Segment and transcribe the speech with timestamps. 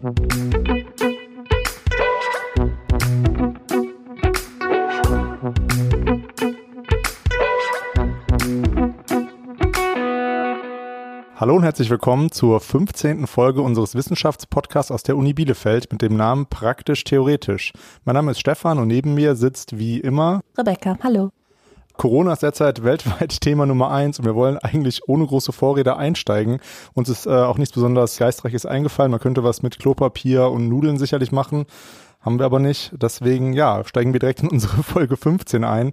[0.00, 0.10] Hallo
[11.56, 13.26] und herzlich willkommen zur 15.
[13.26, 17.72] Folge unseres Wissenschaftspodcasts aus der Uni Bielefeld mit dem Namen Praktisch Theoretisch.
[18.04, 20.96] Mein Name ist Stefan und neben mir sitzt wie immer Rebecca.
[21.02, 21.32] Hallo.
[21.98, 26.60] Corona ist derzeit weltweit Thema Nummer eins und wir wollen eigentlich ohne große Vorräte einsteigen.
[26.94, 29.10] Uns ist äh, auch nichts besonders Geistreiches eingefallen.
[29.10, 31.66] Man könnte was mit Klopapier und Nudeln sicherlich machen.
[32.20, 32.92] Haben wir aber nicht.
[32.94, 35.92] Deswegen, ja, steigen wir direkt in unsere Folge 15 ein.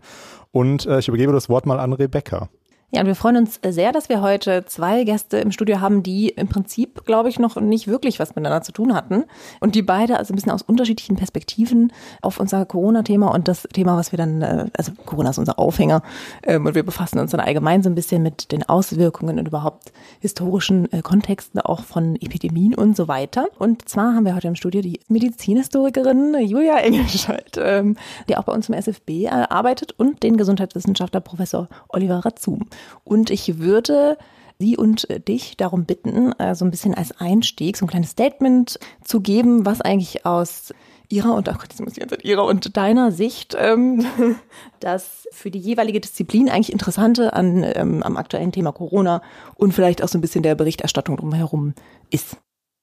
[0.52, 2.50] Und äh, ich übergebe das Wort mal an Rebecca.
[2.92, 6.30] Ja, und wir freuen uns sehr, dass wir heute zwei Gäste im Studio haben, die
[6.30, 9.26] im Prinzip, glaube ich, noch nicht wirklich was miteinander zu tun hatten.
[9.60, 13.98] Und die beide also ein bisschen aus unterschiedlichen Perspektiven auf unser Corona-Thema und das Thema,
[13.98, 16.04] was wir dann, äh, also Corona ist unser Aufhänger,
[16.44, 19.92] ähm, und wir befassen uns dann allgemein so ein bisschen mit den Auswirkungen und überhaupt
[20.20, 23.48] historischen äh, Kontexten auch von Epidemien und so weiter.
[23.58, 27.98] Und zwar haben wir heute im Studio die Medizinhistorikerin Julia Engelscheid, ähm,
[28.30, 32.68] die auch bei uns im SFB äh, arbeitet und den Gesundheitswissenschaftler Professor Oliver Razum.
[33.04, 34.18] Und ich würde
[34.58, 38.80] Sie und dich darum bitten, äh, so ein bisschen als Einstieg so ein kleines Statement
[39.04, 40.74] zu geben, was eigentlich aus
[41.10, 41.54] Ihrer und, oh
[41.88, 44.06] ich jetzt Ihrer und deiner Sicht ähm,
[44.80, 49.22] das für die jeweilige Disziplin eigentlich Interessante an, ähm, am aktuellen Thema Corona
[49.56, 51.74] und vielleicht auch so ein bisschen der Berichterstattung drumherum
[52.10, 52.38] ist.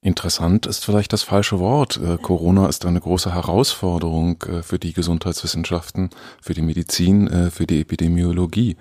[0.05, 2.01] Interessant ist vielleicht das falsche Wort.
[2.03, 7.69] Äh, Corona ist eine große Herausforderung äh, für die Gesundheitswissenschaften, für die Medizin, äh, für
[7.69, 8.77] die Epidemiologie.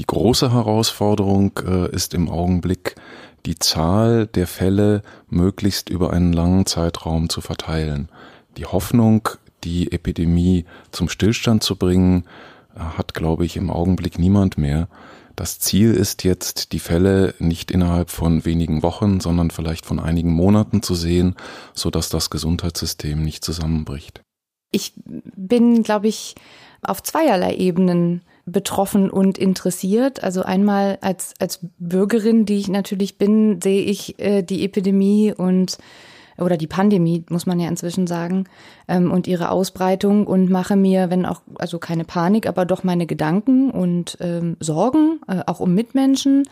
[0.00, 2.94] Die große Herausforderung äh, ist im Augenblick,
[3.44, 8.08] die Zahl der Fälle möglichst über einen langen Zeitraum zu verteilen.
[8.56, 9.28] Die Hoffnung,
[9.62, 12.24] die Epidemie zum Stillstand zu bringen,
[12.74, 14.88] äh, hat, glaube ich, im Augenblick niemand mehr.
[15.36, 20.32] Das Ziel ist jetzt, die Fälle nicht innerhalb von wenigen Wochen, sondern vielleicht von einigen
[20.32, 21.36] Monaten zu sehen,
[21.74, 24.22] so dass das Gesundheitssystem nicht zusammenbricht.
[24.70, 26.36] Ich bin, glaube ich,
[26.80, 30.22] auf zweierlei Ebenen betroffen und interessiert.
[30.22, 35.78] Also einmal als, als Bürgerin, die ich natürlich bin, sehe ich äh, die Epidemie und
[36.40, 38.44] oder die Pandemie, muss man ja inzwischen sagen,
[38.88, 43.06] ähm, und ihre Ausbreitung und mache mir, wenn auch, also keine Panik, aber doch meine
[43.06, 46.44] Gedanken und ähm, Sorgen, äh, auch um Mitmenschen.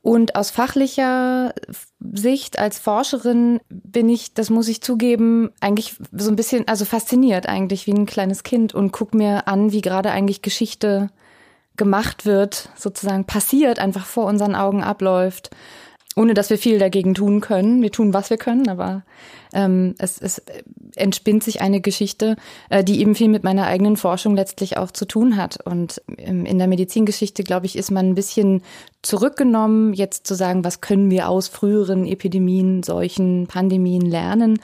[0.00, 1.52] Und aus fachlicher
[2.00, 7.48] Sicht als Forscherin bin ich, das muss ich zugeben, eigentlich so ein bisschen, also fasziniert
[7.48, 11.10] eigentlich wie ein kleines Kind und guck mir an, wie gerade eigentlich Geschichte
[11.76, 15.50] gemacht wird, sozusagen passiert, einfach vor unseren Augen abläuft
[16.18, 17.80] ohne dass wir viel dagegen tun können.
[17.80, 19.04] Wir tun, was wir können, aber
[19.52, 20.42] ähm, es, es
[20.96, 22.36] entspinnt sich eine Geschichte,
[22.70, 25.64] äh, die eben viel mit meiner eigenen Forschung letztlich auch zu tun hat.
[25.64, 28.62] Und ähm, in der Medizingeschichte, glaube ich, ist man ein bisschen
[29.02, 34.58] zurückgenommen, jetzt zu sagen, was können wir aus früheren Epidemien, Seuchen, Pandemien lernen.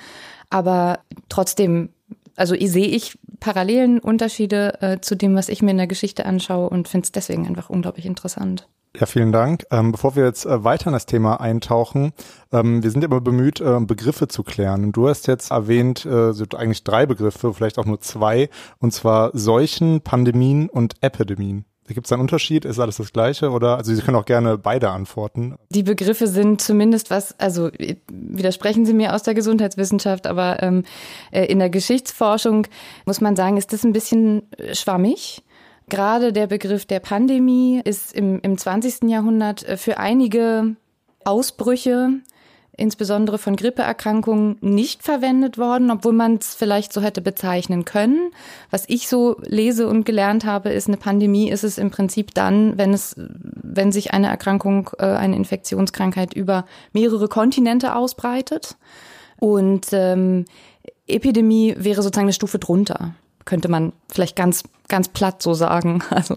[0.50, 1.90] Aber trotzdem,
[2.34, 6.68] also sehe ich Parallelen, Unterschiede äh, zu dem, was ich mir in der Geschichte anschaue
[6.68, 8.66] und finde es deswegen einfach unglaublich interessant.
[8.98, 9.66] Ja, vielen Dank.
[9.72, 12.12] Ähm, bevor wir jetzt äh, weiter in das Thema eintauchen,
[12.52, 14.84] ähm, wir sind immer bemüht, äh, Begriffe zu klären.
[14.84, 18.92] Und du hast jetzt erwähnt, äh, so eigentlich drei Begriffe, vielleicht auch nur zwei, und
[18.92, 21.64] zwar Seuchen, Pandemien und Epidemien.
[21.88, 22.64] Gibt es einen Unterschied?
[22.64, 23.50] Ist alles das Gleiche?
[23.50, 25.56] Oder also Sie können auch gerne beide antworten.
[25.68, 27.70] Die Begriffe sind zumindest was, also
[28.10, 30.84] widersprechen Sie mir aus der Gesundheitswissenschaft, aber ähm,
[31.30, 32.68] äh, in der Geschichtsforschung
[33.04, 35.42] muss man sagen, ist das ein bisschen äh, schwammig.
[35.88, 39.08] Gerade der Begriff der Pandemie ist im, im 20.
[39.08, 40.76] Jahrhundert äh, für einige
[41.24, 42.10] Ausbrüche,
[42.76, 48.30] insbesondere von Grippeerkrankungen, nicht verwendet worden, obwohl man es vielleicht so hätte bezeichnen können.
[48.70, 52.78] Was ich so lese und gelernt habe, ist, eine Pandemie ist es im Prinzip dann,
[52.78, 58.76] wenn es, wenn sich eine Erkrankung, äh, eine Infektionskrankheit über mehrere Kontinente ausbreitet.
[59.38, 60.46] Und ähm,
[61.06, 66.02] Epidemie wäre sozusagen eine Stufe drunter könnte man vielleicht ganz, ganz platt so sagen.
[66.10, 66.36] Also.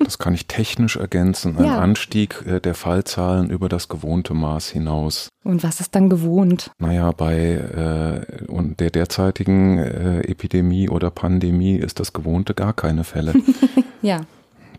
[0.00, 1.56] Das kann ich technisch ergänzen.
[1.56, 1.78] Ein ja.
[1.78, 5.28] Anstieg äh, der Fallzahlen über das gewohnte Maß hinaus.
[5.44, 6.70] Und was ist dann gewohnt?
[6.78, 13.04] Naja, bei äh, und der derzeitigen äh, Epidemie oder Pandemie ist das Gewohnte gar keine
[13.04, 13.32] Fälle.
[14.02, 14.20] ja.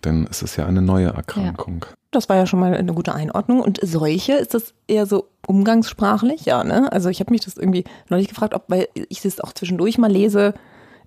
[0.04, 1.86] Denn es ist ja eine neue Erkrankung.
[1.90, 1.96] Ja.
[2.12, 3.62] Das war ja schon mal eine gute Einordnung.
[3.62, 6.46] Und solche, ist das eher so umgangssprachlich?
[6.46, 6.92] Ja, ne?
[6.92, 10.12] Also ich habe mich das irgendwie neulich gefragt, ob, weil ich es auch zwischendurch mal
[10.12, 10.54] lese,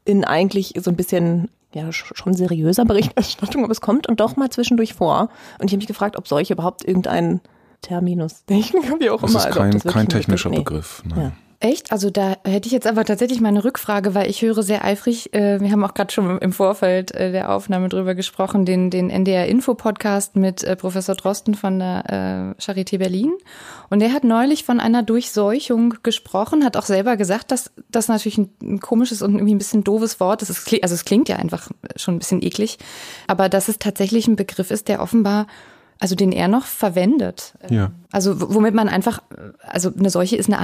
[0.05, 4.51] in eigentlich so ein bisschen ja schon seriöser Berichterstattung, aber es kommt und doch mal
[4.51, 5.29] zwischendurch vor.
[5.59, 7.41] Und ich habe mich gefragt, ob solche überhaupt irgendeinen
[7.83, 9.49] Terminus, wie auch das immer.
[9.49, 11.03] Ist kein, also, kein technischer Begriff.
[11.05, 11.23] Nee.
[11.23, 11.33] Ja.
[11.61, 11.91] Echt?
[11.91, 15.35] Also da hätte ich jetzt aber tatsächlich mal eine Rückfrage, weil ich höre sehr eifrig,
[15.35, 19.11] äh, wir haben auch gerade schon im Vorfeld äh, der Aufnahme drüber gesprochen, den, den
[19.11, 23.33] NDR-Info-Podcast mit äh, Professor Drosten von der äh, Charité Berlin.
[23.91, 28.39] Und der hat neulich von einer Durchseuchung gesprochen, hat auch selber gesagt, dass das natürlich
[28.39, 30.51] ein, ein komisches und irgendwie ein bisschen doofes Wort ist.
[30.51, 32.79] Also es klingt ja einfach schon ein bisschen eklig,
[33.27, 35.49] aber dass es tatsächlich ein Begriff ist, der offenbar
[36.01, 37.55] also den er noch verwendet.
[37.71, 37.91] Ja.
[38.13, 39.21] Also womit man einfach,
[39.61, 40.59] also eine Seuche ist eine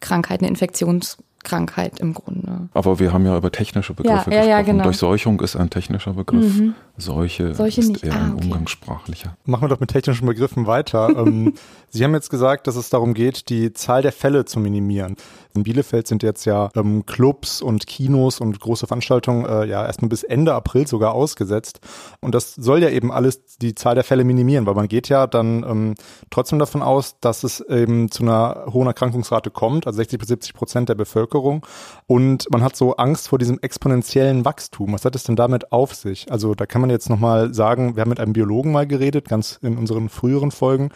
[0.00, 2.68] Ansteckungskrankheit, eine Infektionskrankheit im Grunde.
[2.74, 4.48] Aber wir haben ja über technische Begriffe ja, ja, gesprochen.
[4.48, 4.84] Ja, genau.
[4.84, 6.58] Durchseuchung ist ein technischer Begriff.
[6.58, 6.74] Mhm.
[7.00, 8.04] Seuche, Seuche ist nicht.
[8.04, 8.44] eher Ah, ein okay.
[8.44, 9.36] umgangssprachlicher.
[9.44, 11.08] Machen wir doch mit technischen Begriffen weiter.
[11.16, 11.54] ähm,
[11.88, 15.16] Sie haben jetzt gesagt, dass es darum geht, die Zahl der Fälle zu minimieren.
[15.54, 20.08] In Bielefeld sind jetzt ja ähm, Clubs und Kinos und große Veranstaltungen äh, ja erstmal
[20.08, 21.80] bis Ende April sogar ausgesetzt.
[22.20, 25.26] Und das soll ja eben alles die Zahl der Fälle minimieren, weil man geht ja
[25.26, 25.94] dann ähm,
[26.30, 30.54] trotzdem davon aus, dass es eben zu einer hohen Erkrankungsrate kommt, also 60 bis 70
[30.54, 31.66] Prozent der Bevölkerung.
[32.06, 34.92] Und man hat so Angst vor diesem exponentiellen Wachstum.
[34.92, 36.30] Was hat es denn damit auf sich?
[36.30, 39.58] Also da kann man jetzt nochmal sagen, wir haben mit einem Biologen mal geredet, ganz
[39.62, 40.90] in unseren früheren Folgen.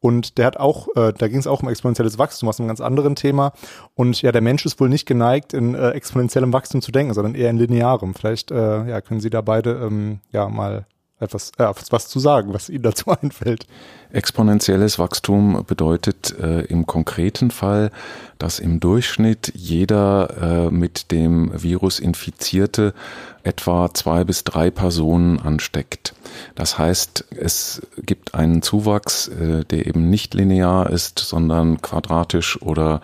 [0.00, 2.80] Und der hat auch, äh, da ging es auch um exponentielles Wachstum, was einem ganz
[2.80, 3.52] anderen Thema.
[3.94, 7.34] Und ja, der Mensch ist wohl nicht geneigt, in äh, exponentiellem Wachstum zu denken, sondern
[7.34, 8.14] eher in linearem.
[8.14, 10.86] Vielleicht äh, ja, können Sie da beide ähm, ja mal
[11.20, 13.66] etwas, äh, was zu sagen, was Ihnen dazu einfällt.
[14.12, 17.92] Exponentielles Wachstum bedeutet äh, im konkreten Fall,
[18.38, 22.94] dass im Durchschnitt jeder äh, mit dem Virus Infizierte
[23.42, 26.14] etwa zwei bis drei Personen ansteckt.
[26.54, 33.00] Das heißt, es gibt einen Zuwachs, äh, der eben nicht linear ist, sondern quadratisch oder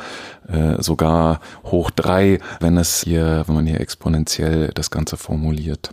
[0.49, 5.93] äh, sogar hoch drei, wenn es hier, wenn man hier exponentiell das Ganze formuliert.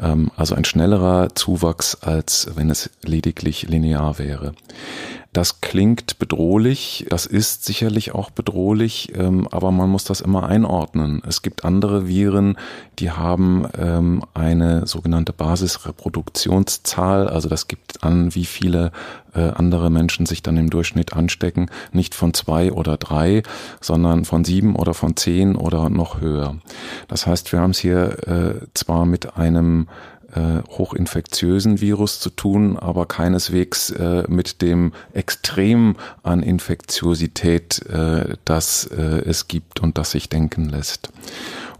[0.00, 4.54] Ähm, also ein schnellerer Zuwachs, als wenn es lediglich linear wäre.
[5.38, 11.22] Das klingt bedrohlich, das ist sicherlich auch bedrohlich, ähm, aber man muss das immer einordnen.
[11.24, 12.58] Es gibt andere Viren,
[12.98, 18.90] die haben ähm, eine sogenannte Basisreproduktionszahl, also das gibt an, wie viele
[19.32, 23.44] äh, andere Menschen sich dann im Durchschnitt anstecken, nicht von zwei oder drei,
[23.80, 26.56] sondern von sieben oder von zehn oder noch höher.
[27.06, 29.86] Das heißt, wir haben es hier äh, zwar mit einem
[30.34, 38.86] äh, hochinfektiösen Virus zu tun, aber keineswegs äh, mit dem Extrem an Infektiosität, äh, das
[38.86, 41.10] äh, es gibt und das sich denken lässt.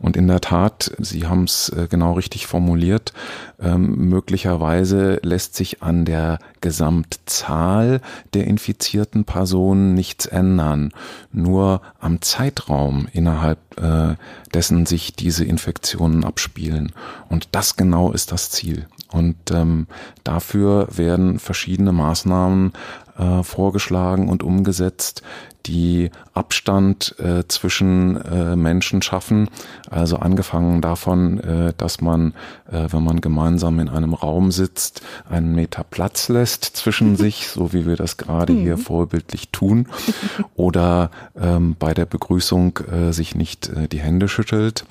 [0.01, 3.13] Und in der Tat, Sie haben es äh, genau richtig formuliert,
[3.61, 8.01] ähm, möglicherweise lässt sich an der Gesamtzahl
[8.33, 10.93] der infizierten Personen nichts ändern.
[11.33, 14.15] Nur am Zeitraum, innerhalb äh,
[14.55, 16.93] dessen sich diese Infektionen abspielen.
[17.29, 18.87] Und das genau ist das Ziel.
[19.11, 19.87] Und ähm,
[20.23, 22.73] dafür werden verschiedene Maßnahmen
[23.17, 25.23] äh, vorgeschlagen und umgesetzt,
[25.67, 29.51] die Abstand äh, zwischen äh, Menschen schaffen.
[29.91, 32.33] Also angefangen davon, äh, dass man,
[32.71, 37.73] äh, wenn man gemeinsam in einem Raum sitzt, einen Meter Platz lässt zwischen sich, so
[37.73, 39.89] wie wir das gerade hier vorbildlich tun,
[40.55, 41.11] oder
[41.41, 44.85] ähm, bei der Begrüßung äh, sich nicht äh, die Hände schüttelt.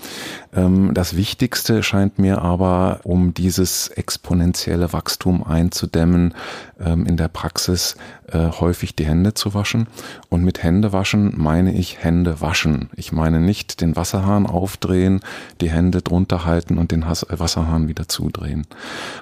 [0.53, 6.33] Ähm, das Wichtigste scheint mir aber, um dieses exponentielle Wachstum einzudämmen,
[6.79, 7.95] ähm, in der Praxis
[8.33, 9.87] häufig die Hände zu waschen.
[10.27, 12.89] Und mit Hände waschen meine ich Hände waschen.
[12.95, 15.21] Ich meine nicht den Wasserhahn aufdrehen,
[15.61, 18.67] die Hände drunter halten und den Has Wasserhahn wieder zudrehen.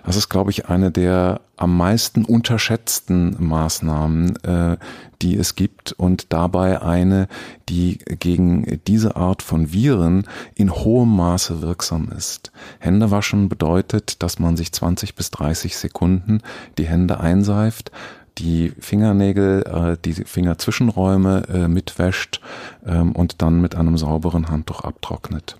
[0.06, 4.78] Das ist, glaube ich, eine der am meisten unterschätzten Maßnahmen, äh,
[5.22, 7.28] die es gibt und dabei eine,
[7.70, 12.51] die gegen diese Art von Viren in hohem Maße wirksam ist.
[12.80, 16.42] Händewaschen bedeutet, dass man sich 20 bis 30 Sekunden
[16.77, 17.92] die Hände einseift,
[18.38, 22.42] die Fingernägel, äh, die Fingerzwischenräume äh, mitwäscht
[22.86, 25.58] ähm, und dann mit einem sauberen Handtuch abtrocknet.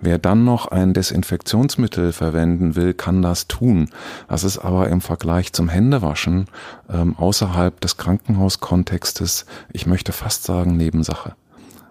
[0.00, 3.90] Wer dann noch ein Desinfektionsmittel verwenden will, kann das tun.
[4.28, 6.46] Das ist aber im Vergleich zum Händewaschen
[6.88, 11.34] ähm, außerhalb des Krankenhauskontextes, ich möchte fast sagen, Nebensache.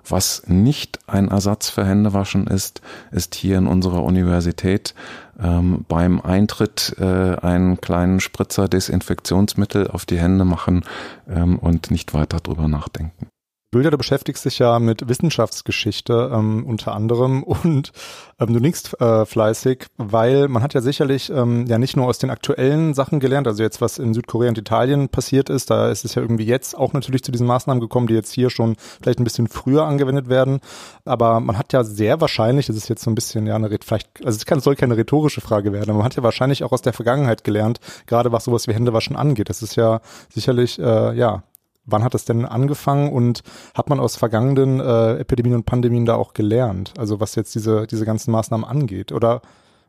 [0.07, 2.81] Was nicht ein Ersatz für Händewaschen ist,
[3.12, 4.93] ist hier in unserer Universität
[5.39, 10.83] ähm, beim Eintritt äh, einen kleinen Spritzer Desinfektionsmittel auf die Hände machen
[11.29, 13.27] ähm, und nicht weiter drüber nachdenken.
[13.75, 17.91] Julia, du beschäftigst dich ja mit Wissenschaftsgeschichte ähm, unter anderem und
[18.39, 22.17] ähm, du nickst äh, fleißig, weil man hat ja sicherlich ähm, ja nicht nur aus
[22.17, 26.05] den aktuellen Sachen gelernt, also jetzt was in Südkorea und Italien passiert ist, da ist
[26.05, 29.20] es ja irgendwie jetzt auch natürlich zu diesen Maßnahmen gekommen, die jetzt hier schon vielleicht
[29.20, 30.62] ein bisschen früher angewendet werden,
[31.03, 34.08] aber man hat ja sehr wahrscheinlich, das ist jetzt so ein bisschen ja eine vielleicht,
[34.24, 36.82] also es kann, soll keine rhetorische Frage werden, aber man hat ja wahrscheinlich auch aus
[36.82, 39.50] der Vergangenheit gelernt, gerade was sowas wie Händewaschen angeht.
[39.50, 41.44] Das ist ja sicherlich äh, ja
[41.86, 43.42] wann hat das denn angefangen und
[43.74, 46.94] hat man aus vergangenen äh, Epidemien und Pandemien da auch gelernt?
[46.98, 49.12] Also was jetzt diese, diese ganzen Maßnahmen angeht?
[49.12, 49.42] Oder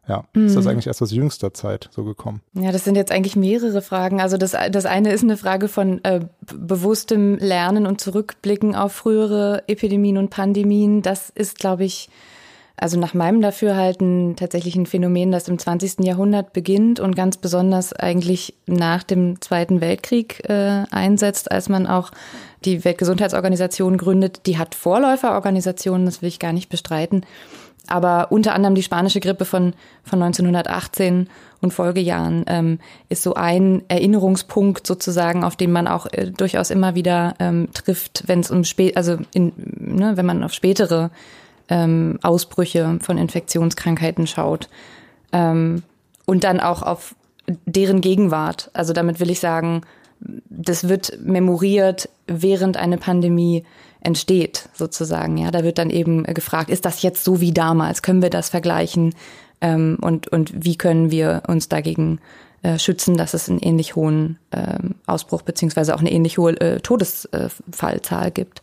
[0.08, 0.70] ja, ist das mhm.
[0.70, 2.40] eigentlich erst aus jüngster Zeit so gekommen?
[2.52, 4.20] Ja, das sind jetzt eigentlich mehrere Fragen.
[4.20, 9.64] Also das, das eine ist eine Frage von äh, bewusstem Lernen und Zurückblicken auf frühere
[9.66, 11.02] Epidemien und Pandemien.
[11.02, 12.08] Das ist, glaube ich,
[12.76, 16.00] also nach meinem Dafürhalten tatsächlich ein Phänomen, das im 20.
[16.00, 22.10] Jahrhundert beginnt und ganz besonders eigentlich nach dem Zweiten Weltkrieg äh, einsetzt, als man auch
[22.66, 24.42] die Weltgesundheitsorganisation gründet.
[24.46, 27.24] Die hat Vorläuferorganisationen, das will ich gar nicht bestreiten.
[27.88, 31.28] Aber unter anderem die spanische Grippe von, von 1918
[31.62, 32.78] und Folgejahren ähm,
[33.08, 38.24] ist so ein Erinnerungspunkt sozusagen, auf den man auch äh, durchaus immer wieder ähm, trifft,
[38.26, 41.10] wenn es um spät, also in, ne, wenn man auf spätere
[41.68, 44.68] ähm, Ausbrüche von Infektionskrankheiten schaut.
[45.32, 45.82] Ähm,
[46.24, 47.14] und dann auch auf
[47.64, 48.70] deren Gegenwart.
[48.72, 49.82] Also damit will ich sagen,
[50.48, 53.64] das wird memoriert, während eine Pandemie
[54.00, 55.36] entsteht, sozusagen.
[55.36, 58.02] Ja, da wird dann eben gefragt, ist das jetzt so wie damals?
[58.02, 59.14] Können wir das vergleichen?
[59.60, 62.20] Ähm, und, und wie können wir uns dagegen
[62.62, 66.80] äh, schützen, dass es einen ähnlich hohen ähm, Ausbruch beziehungsweise auch eine ähnlich hohe äh,
[66.80, 68.62] Todesfallzahl gibt?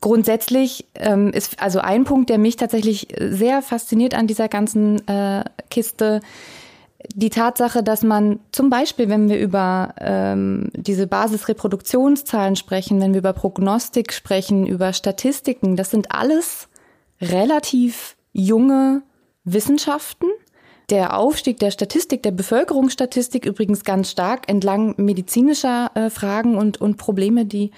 [0.00, 5.44] Grundsätzlich ähm, ist also ein Punkt, der mich tatsächlich sehr fasziniert an dieser ganzen äh,
[5.68, 6.20] Kiste,
[7.14, 13.18] die Tatsache, dass man zum Beispiel, wenn wir über ähm, diese Basisreproduktionszahlen sprechen, wenn wir
[13.18, 16.68] über Prognostik sprechen, über Statistiken, das sind alles
[17.20, 19.02] relativ junge
[19.44, 20.26] Wissenschaften.
[20.90, 26.96] Der Aufstieg der Statistik, der Bevölkerungsstatistik übrigens ganz stark entlang medizinischer äh, Fragen und, und
[26.96, 27.70] Probleme, die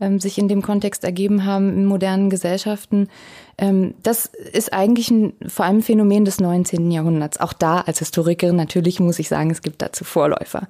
[0.00, 3.08] ähm, sich in dem Kontext ergeben haben in modernen Gesellschaften.
[3.56, 6.90] Ähm, das ist eigentlich ein, vor allem ein Phänomen des 19.
[6.90, 7.40] Jahrhunderts.
[7.40, 10.68] Auch da als Historikerin natürlich muss ich sagen, es gibt dazu Vorläufer.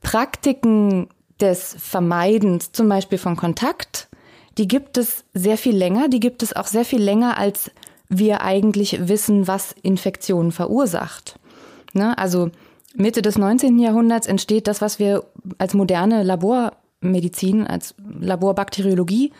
[0.00, 1.08] Praktiken
[1.40, 4.08] des Vermeidens, zum Beispiel von Kontakt,
[4.58, 6.08] die gibt es sehr viel länger.
[6.08, 7.70] Die gibt es auch sehr viel länger, als
[8.08, 11.38] wir eigentlich wissen, was Infektionen verursacht.
[11.92, 12.18] Ne?
[12.18, 12.50] Also
[12.96, 13.78] Mitte des 19.
[13.78, 15.24] Jahrhunderts entsteht das, was wir
[15.58, 16.24] als moderne
[17.00, 19.32] Labormedizin, als Laborbakteriologie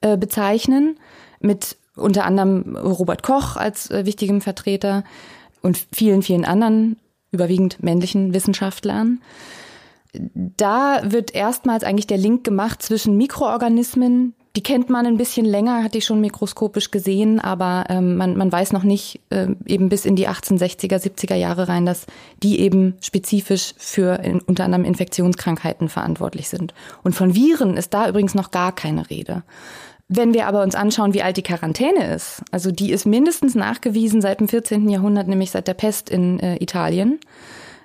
[0.00, 0.98] äh, bezeichnen,
[1.40, 5.04] mit unter anderem Robert Koch als äh, wichtigem Vertreter
[5.62, 6.96] und vielen, vielen anderen,
[7.30, 9.20] überwiegend männlichen Wissenschaftlern.
[10.12, 15.84] Da wird erstmals eigentlich der Link gemacht zwischen Mikroorganismen, die kennt man ein bisschen länger,
[15.84, 20.04] hat die schon mikroskopisch gesehen, aber ähm, man, man weiß noch nicht äh, eben bis
[20.04, 22.06] in die 1860er, 70er Jahre rein, dass
[22.42, 26.74] die eben spezifisch für in, unter anderem Infektionskrankheiten verantwortlich sind.
[27.04, 29.44] Und von Viren ist da übrigens noch gar keine Rede.
[30.08, 34.20] Wenn wir aber uns anschauen, wie alt die Quarantäne ist, also die ist mindestens nachgewiesen
[34.20, 34.88] seit dem 14.
[34.88, 37.20] Jahrhundert, nämlich seit der Pest in äh, Italien.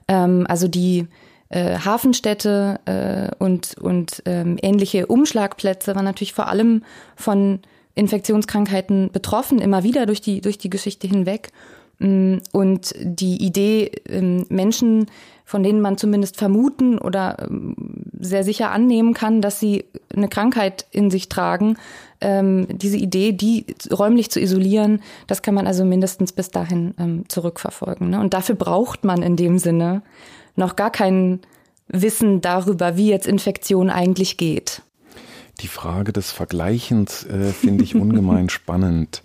[0.08, 1.08] Ähm, also die
[1.54, 6.82] äh, Hafenstädte äh, und, und ähm, ähnliche Umschlagplätze waren natürlich vor allem
[7.16, 7.60] von
[7.94, 11.52] Infektionskrankheiten betroffen, immer wieder durch die, durch die Geschichte hinweg.
[12.00, 15.06] Mm, und die Idee, ähm, Menschen,
[15.46, 17.76] von denen man zumindest vermuten oder ähm,
[18.20, 21.78] sehr sicher annehmen kann, dass sie eine Krankheit in sich tragen,
[22.20, 28.10] ähm, diese Idee, die räumlich zu isolieren, das kann man also mindestens bis dahin zurückverfolgen.
[28.10, 28.20] Ne?
[28.20, 30.02] Und dafür braucht man in dem Sinne
[30.56, 31.40] noch gar kein
[31.88, 34.82] Wissen darüber, wie jetzt Infektion eigentlich geht.
[35.60, 39.22] Die Frage des Vergleichens äh, finde ich ungemein spannend.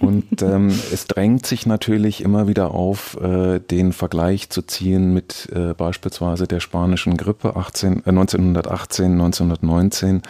[0.00, 5.48] Und ähm, es drängt sich natürlich immer wieder auf, äh, den Vergleich zu ziehen mit
[5.52, 10.22] äh, beispielsweise der spanischen Grippe 18, äh, 1918, 1919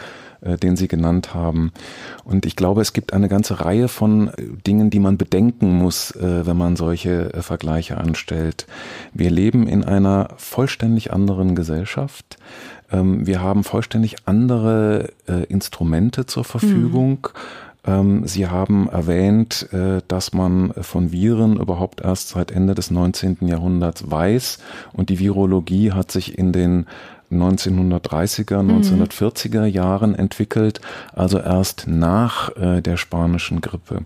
[0.43, 1.73] äh, den Sie genannt haben.
[2.25, 4.33] Und ich glaube, es gibt eine ganze Reihe von äh,
[4.67, 8.67] Dingen, die man bedenken muss, äh, wenn man solche Vergleiche anstellt.
[9.13, 12.39] Wir leben in einer vollständig anderen Gesellschaft.
[12.91, 15.11] Ähm, wir haben vollständig andere
[15.49, 17.29] Instrumente zur Verfügung.
[17.87, 18.27] Mhm.
[18.27, 19.69] Sie haben erwähnt,
[20.09, 23.39] dass man von Viren überhaupt erst seit Ende des 19.
[23.43, 24.59] Jahrhunderts weiß
[24.93, 26.87] und die Virologie hat sich in den
[27.31, 29.67] 1930er, 1940er mhm.
[29.67, 30.81] Jahren entwickelt,
[31.13, 34.03] also erst nach äh, der spanischen Grippe.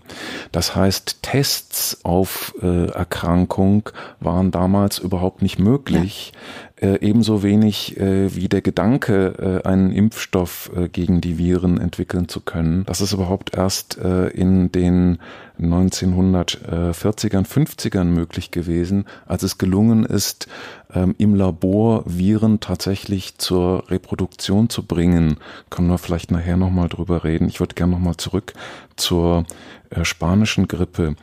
[0.51, 3.89] Das heißt, Tests auf äh, Erkrankung
[4.19, 6.33] waren damals überhaupt nicht möglich.
[6.81, 6.89] Ja.
[6.89, 12.27] Äh, ebenso wenig äh, wie der Gedanke, äh, einen Impfstoff äh, gegen die Viren entwickeln
[12.27, 12.83] zu können.
[12.85, 15.19] Das ist überhaupt erst äh, in den
[15.59, 20.47] 1940ern, 50ern möglich gewesen, als es gelungen ist,
[20.93, 25.37] ähm, im Labor Viren tatsächlich zur Reproduktion zu bringen.
[25.69, 27.47] Können wir vielleicht nachher nochmal drüber reden.
[27.47, 28.53] Ich würde gerne nochmal zurück
[28.95, 29.45] zur
[29.89, 31.15] äh, spanischen Grippe.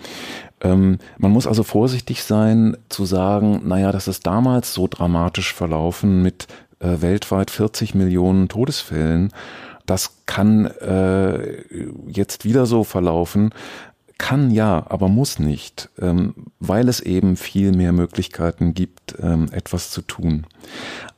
[0.61, 6.23] Ähm, man muss also vorsichtig sein zu sagen, naja, das ist damals so dramatisch verlaufen
[6.23, 6.47] mit
[6.79, 9.33] äh, weltweit 40 Millionen Todesfällen.
[9.87, 11.63] das kann äh,
[12.07, 13.51] jetzt wieder so verlaufen.
[14.23, 19.91] Kann ja, aber muss nicht, ähm, weil es eben viel mehr Möglichkeiten gibt, ähm, etwas
[19.91, 20.47] zu tun.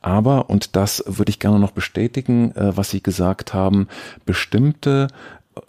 [0.01, 3.89] Aber, und das würde ich gerne noch bestätigen, äh, was Sie gesagt haben,
[4.25, 5.09] bestimmte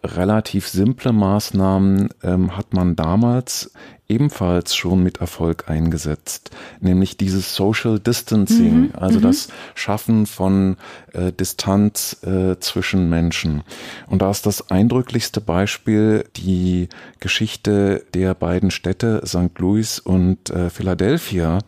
[0.02, 3.71] relativ simple Maßnahmen ähm, hat man damals
[4.09, 8.91] ebenfalls schon mit Erfolg eingesetzt, nämlich dieses Social Distancing, mhm.
[8.95, 9.23] also mhm.
[9.23, 10.77] das Schaffen von
[11.13, 13.63] äh, Distanz äh, zwischen Menschen.
[14.07, 16.89] Und da ist das eindrücklichste Beispiel die
[17.21, 19.59] Geschichte der beiden Städte St.
[19.59, 21.59] Louis und äh, Philadelphia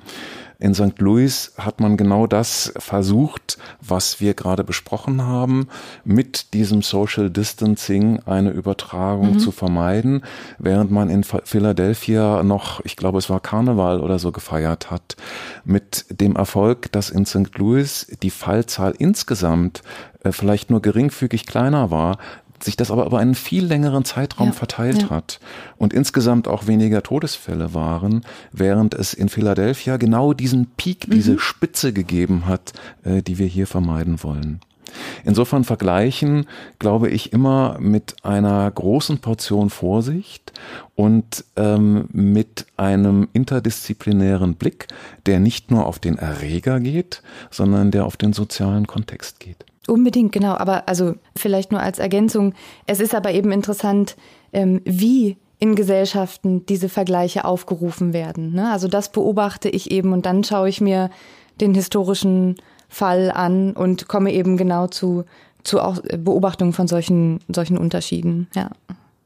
[0.60, 0.98] in St.
[0.98, 5.68] Louis hat man genau das versucht, was wir gerade besprochen haben,
[6.04, 9.38] mit diesem Social Distancing eine Übertragung mhm.
[9.38, 10.24] zu vermeiden,
[10.58, 15.16] während man in Philadelphia noch, ich glaube, es war Karneval oder so gefeiert hat,
[15.64, 17.56] mit dem Erfolg, dass in St.
[17.56, 19.82] Louis die Fallzahl insgesamt
[20.24, 22.18] äh, vielleicht nur geringfügig kleiner war,
[22.64, 25.10] sich das aber über einen viel längeren Zeitraum ja, verteilt ja.
[25.10, 25.40] hat
[25.76, 31.12] und insgesamt auch weniger Todesfälle waren, während es in Philadelphia genau diesen Peak, mhm.
[31.12, 32.72] diese Spitze gegeben hat,
[33.04, 34.60] äh, die wir hier vermeiden wollen.
[35.24, 36.46] Insofern vergleichen,
[36.78, 40.52] glaube ich, immer mit einer großen Portion Vorsicht
[40.94, 44.88] und ähm, mit einem interdisziplinären Blick,
[45.26, 49.67] der nicht nur auf den Erreger geht, sondern der auf den sozialen Kontext geht.
[49.88, 50.54] Unbedingt, genau.
[50.54, 52.54] Aber also vielleicht nur als Ergänzung.
[52.87, 54.16] Es ist aber eben interessant,
[54.52, 58.52] ähm, wie in Gesellschaften diese Vergleiche aufgerufen werden.
[58.52, 58.71] Ne?
[58.71, 61.11] Also das beobachte ich eben und dann schaue ich mir
[61.61, 62.57] den historischen
[62.88, 65.25] Fall an und komme eben genau zu,
[65.64, 68.47] zu auch Beobachtungen von solchen, solchen Unterschieden.
[68.54, 68.71] Ja.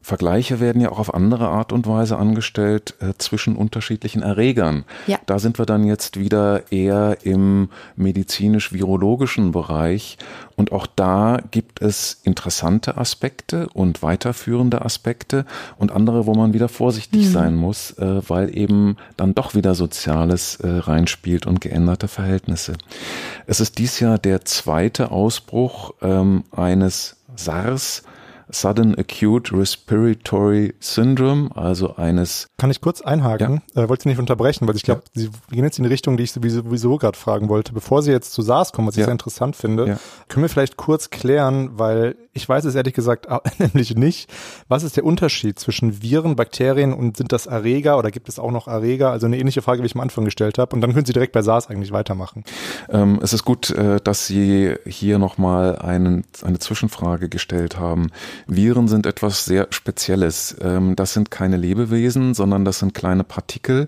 [0.03, 4.85] Vergleiche werden ja auch auf andere Art und Weise angestellt äh, zwischen unterschiedlichen Erregern.
[5.07, 5.19] Ja.
[5.27, 10.19] Da sind wir dann jetzt wieder eher im medizinisch-virologischen Bereich.
[10.57, 15.47] Und auch da gibt es interessante Aspekte und weiterführende Aspekte
[15.79, 17.33] und andere, wo man wieder vorsichtig mhm.
[17.33, 22.75] sein muss, äh, weil eben dann doch wieder Soziales äh, reinspielt und geänderte Verhältnisse.
[23.47, 28.03] Es ist dies Jahr der zweite Ausbruch ähm, eines SARS,
[28.53, 32.49] Sudden Acute Respiratory Syndrome, also eines.
[32.59, 33.63] Kann ich kurz einhaken?
[33.75, 33.85] Ja.
[33.85, 35.23] Äh, wollte Sie nicht unterbrechen, weil ich glaube, ja.
[35.23, 37.73] Sie gehen jetzt in die Richtung, die ich sowieso, sowieso gerade fragen wollte.
[37.73, 39.01] Bevor Sie jetzt zu SARS kommen, was ja.
[39.01, 39.99] ich sehr interessant finde,
[40.29, 43.27] können wir vielleicht kurz klären, weil ich weiß es ehrlich gesagt
[43.59, 44.31] nämlich nicht.
[44.69, 48.51] Was ist der Unterschied zwischen Viren, Bakterien und sind das Erreger oder gibt es auch
[48.51, 49.11] noch Erreger?
[49.11, 50.75] Also eine ähnliche Frage, wie ich am Anfang gestellt habe.
[50.75, 52.45] Und dann können Sie direkt bei SARS eigentlich weitermachen.
[52.89, 56.23] Ähm, es ist gut, äh, dass Sie hier nochmal eine
[56.59, 58.11] Zwischenfrage gestellt haben.
[58.47, 60.57] Viren sind etwas sehr Spezielles.
[60.61, 63.87] Ähm, das sind keine Lebewesen, sondern das sind kleine Partikel.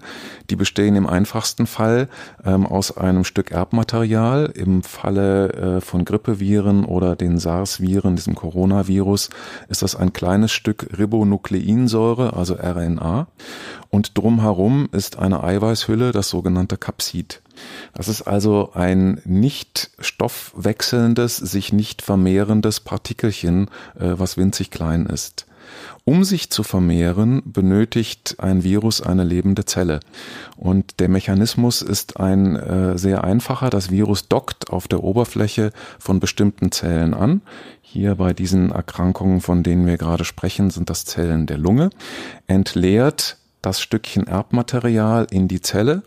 [0.51, 2.09] Die bestehen im einfachsten Fall
[2.45, 4.53] ähm, aus einem Stück Erbmaterial.
[4.55, 9.31] Im Falle äh, von Grippeviren oder den SARS-Viren, diesem Coronavirus,
[9.69, 13.29] ist das ein kleines Stück Ribonukleinsäure, also RNA.
[13.90, 17.44] Und drumherum ist eine Eiweißhülle, das sogenannte Kapsid.
[17.93, 25.47] Das ist also ein nicht stoffwechselndes, sich nicht vermehrendes Partikelchen, äh, was winzig klein ist.
[26.05, 30.01] Um sich zu vermehren, benötigt ein Virus eine lebende Zelle.
[30.57, 33.71] Und der Mechanismus ist ein äh, sehr einfacher.
[33.71, 37.40] Das Virus dockt auf der Oberfläche von bestimmten Zellen an.
[37.81, 41.90] Hier bei diesen Erkrankungen, von denen wir gerade sprechen, sind das Zellen der Lunge,
[42.47, 46.03] entleert das Stückchen Erbmaterial in die Zelle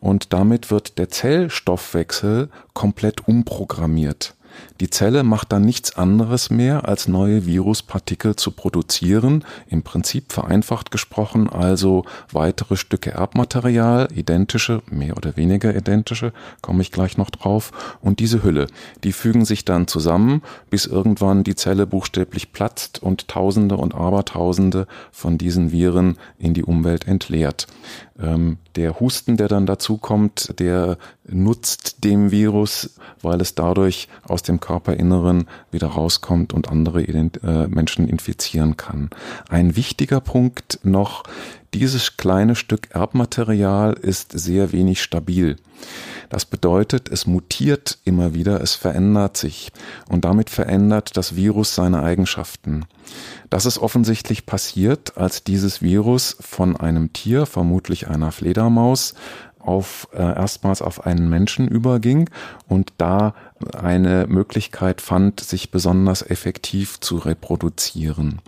[0.00, 4.34] und damit wird der Zellstoffwechsel komplett umprogrammiert.
[4.80, 10.90] Die Zelle macht dann nichts anderes mehr, als neue Viruspartikel zu produzieren, im Prinzip vereinfacht
[10.90, 16.32] gesprochen, also weitere Stücke Erbmaterial, identische, mehr oder weniger identische,
[16.62, 18.66] komme ich gleich noch drauf, und diese Hülle.
[19.04, 24.86] Die fügen sich dann zusammen, bis irgendwann die Zelle buchstäblich platzt und Tausende und Abertausende
[25.12, 27.66] von diesen Viren in die Umwelt entleert.
[28.22, 34.42] Ähm, der Husten, der dann dazu kommt, der nutzt dem Virus, weil es dadurch aus
[34.42, 39.10] dem Körperinneren wieder rauskommt und andere äh, Menschen infizieren kann.
[39.48, 41.22] Ein wichtiger Punkt noch,
[41.74, 45.56] dieses kleine Stück Erbmaterial ist sehr wenig stabil.
[46.28, 49.72] Das bedeutet, es mutiert immer wieder, es verändert sich
[50.08, 52.84] und damit verändert das Virus seine Eigenschaften.
[53.50, 59.14] Das ist offensichtlich passiert, als dieses Virus von einem Tier, vermutlich einer Fledermaus,
[59.58, 62.30] auf äh, erstmals auf einen Menschen überging
[62.66, 63.34] und da
[63.74, 68.40] eine Möglichkeit fand, sich besonders effektiv zu reproduzieren.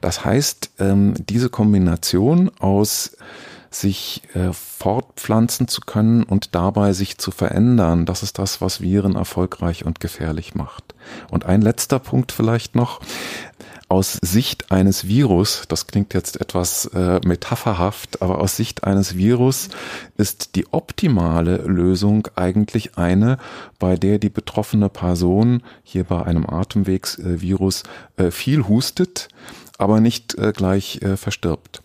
[0.00, 3.16] Das heißt, ähm, diese Kombination aus
[3.70, 8.06] sich äh, fortpflanzen zu können und dabei sich zu verändern.
[8.06, 10.94] Das ist das, was Viren erfolgreich und gefährlich macht.
[11.30, 13.00] Und ein letzter Punkt vielleicht noch
[13.88, 19.68] aus Sicht eines Virus, das klingt jetzt etwas äh, metapherhaft, aber aus Sicht eines Virus
[20.16, 23.38] ist die optimale Lösung eigentlich eine,
[23.78, 27.82] bei der die betroffene Person hier bei einem Atemwegsvirus
[28.16, 29.28] äh, viel hustet,
[29.78, 31.82] aber nicht äh, gleich äh, verstirbt.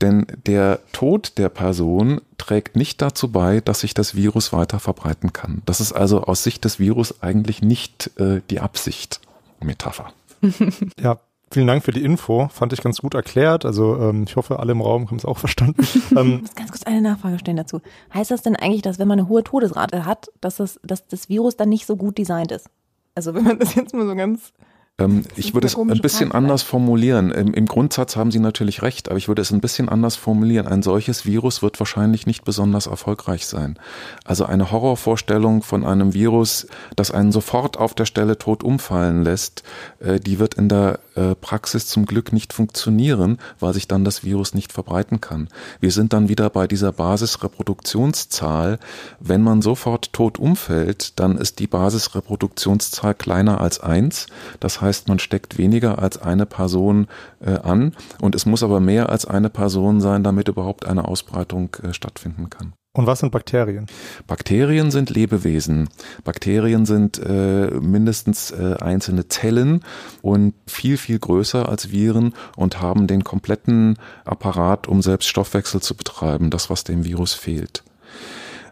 [0.00, 5.32] Denn der Tod der Person trägt nicht dazu bei, dass sich das Virus weiter verbreiten
[5.32, 5.62] kann.
[5.66, 9.20] Das ist also aus Sicht des Virus eigentlich nicht äh, die Absicht.
[9.62, 10.12] Metapher.
[10.98, 11.18] ja,
[11.52, 12.48] Vielen Dank für die Info.
[12.48, 13.64] Fand ich ganz gut erklärt.
[13.64, 15.84] Also ähm, ich hoffe, alle im Raum haben es auch verstanden.
[16.16, 17.80] ähm, ich muss ganz kurz eine Nachfrage stellen dazu.
[18.14, 21.28] Heißt das denn eigentlich, dass wenn man eine hohe Todesrate hat, dass das, dass das
[21.28, 22.68] Virus dann nicht so gut designt ist?
[23.16, 24.52] Also wenn man das jetzt mal so ganz
[25.00, 27.30] ähm, ich würde es ein bisschen Frage anders formulieren.
[27.30, 30.66] Im, Im, Grundsatz haben Sie natürlich recht, aber ich würde es ein bisschen anders formulieren.
[30.66, 33.78] Ein solches Virus wird wahrscheinlich nicht besonders erfolgreich sein.
[34.24, 39.62] Also eine Horrorvorstellung von einem Virus, das einen sofort auf der Stelle tot umfallen lässt,
[40.00, 44.24] äh, die wird in der äh, Praxis zum Glück nicht funktionieren, weil sich dann das
[44.24, 45.48] Virus nicht verbreiten kann.
[45.78, 48.78] Wir sind dann wieder bei dieser Basisreproduktionszahl.
[49.18, 54.26] Wenn man sofort tot umfällt, dann ist die Basisreproduktionszahl kleiner als eins.
[54.60, 57.06] Das heißt, man steckt weniger als eine Person
[57.40, 61.76] äh, an und es muss aber mehr als eine Person sein, damit überhaupt eine Ausbreitung
[61.82, 62.72] äh, stattfinden kann.
[62.92, 63.86] Und was sind Bakterien?
[64.26, 65.88] Bakterien sind Lebewesen.
[66.24, 69.84] Bakterien sind äh, mindestens äh, einzelne Zellen
[70.22, 75.94] und viel, viel größer als Viren und haben den kompletten Apparat, um selbst Stoffwechsel zu
[75.94, 77.84] betreiben, das, was dem Virus fehlt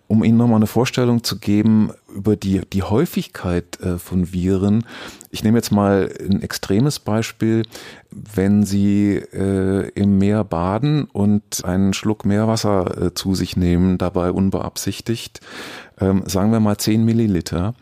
[0.08, 4.84] um Ihnen nochmal eine Vorstellung zu geben über die, die Häufigkeit äh, von Viren.
[5.30, 7.64] Ich nehme jetzt mal ein extremes Beispiel.
[8.10, 14.32] Wenn Sie äh, im Meer baden und einen Schluck Meerwasser äh, zu sich nehmen, dabei
[14.32, 15.40] unbeabsichtigt,
[16.00, 17.74] ähm, sagen wir mal 10 Milliliter,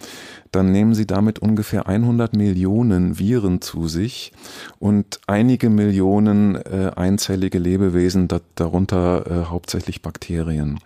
[0.56, 4.32] dann nehmen sie damit ungefähr 100 Millionen Viren zu sich
[4.78, 10.80] und einige Millionen äh, einzellige Lebewesen, da, darunter äh, hauptsächlich Bakterien.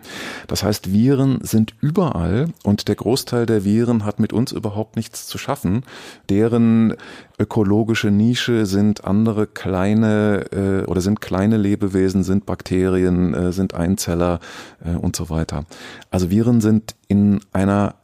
[0.47, 5.25] Das heißt, Viren sind überall und der Großteil der Viren hat mit uns überhaupt nichts
[5.27, 5.83] zu schaffen.
[6.29, 6.95] Deren
[7.39, 14.39] ökologische Nische sind andere kleine äh, oder sind kleine Lebewesen, sind Bakterien, äh, sind Einzeller
[14.83, 15.65] äh, und so weiter.
[16.09, 17.95] Also Viren sind in einer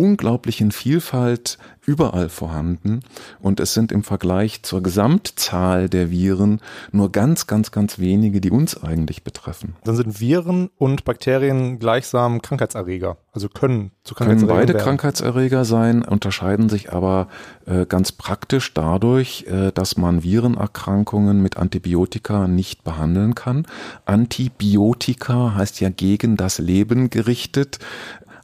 [0.00, 3.00] unglaublichen Vielfalt überall vorhanden
[3.40, 6.60] und es sind im Vergleich zur Gesamtzahl der Viren
[6.92, 9.74] nur ganz, ganz, ganz wenige, die uns eigentlich betreffen.
[9.84, 14.84] Dann sind Viren und Bakterien gleichsam Krankheitserreger, also können zu Krankheitserregern Können beide werden.
[14.84, 17.28] Krankheitserreger sein, unterscheiden sich aber
[17.66, 23.66] äh, ganz praktisch dadurch, äh, dass man Virenerkrankungen mit Antibiotika nicht behandeln kann.
[24.04, 27.78] Antibiotika heißt ja gegen das Leben gerichtet.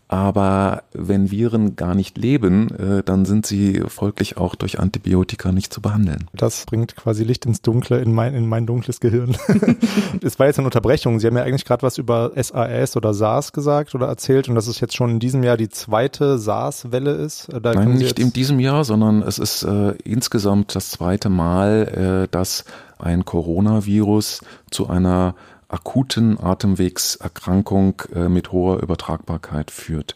[0.08, 5.72] Aber wenn Viren gar nicht leben, äh, dann sind sie folglich auch durch Antibiotika nicht
[5.72, 6.28] zu behandeln.
[6.32, 9.36] Das bringt quasi Licht ins Dunkle, in mein, in mein dunkles Gehirn.
[10.22, 11.18] es war jetzt eine Unterbrechung.
[11.18, 14.68] Sie haben ja eigentlich gerade was über SAS oder SARS gesagt oder erzählt und dass
[14.68, 17.48] es jetzt schon in diesem Jahr die zweite SARS-Welle ist.
[17.60, 22.28] Da Nein, nicht in diesem Jahr, sondern es ist äh, insgesamt das zweite Mal, äh,
[22.30, 22.64] dass
[22.98, 24.40] ein Coronavirus
[24.70, 25.34] zu einer
[25.68, 30.14] akuten Atemwegserkrankung äh, mit hoher Übertragbarkeit führt.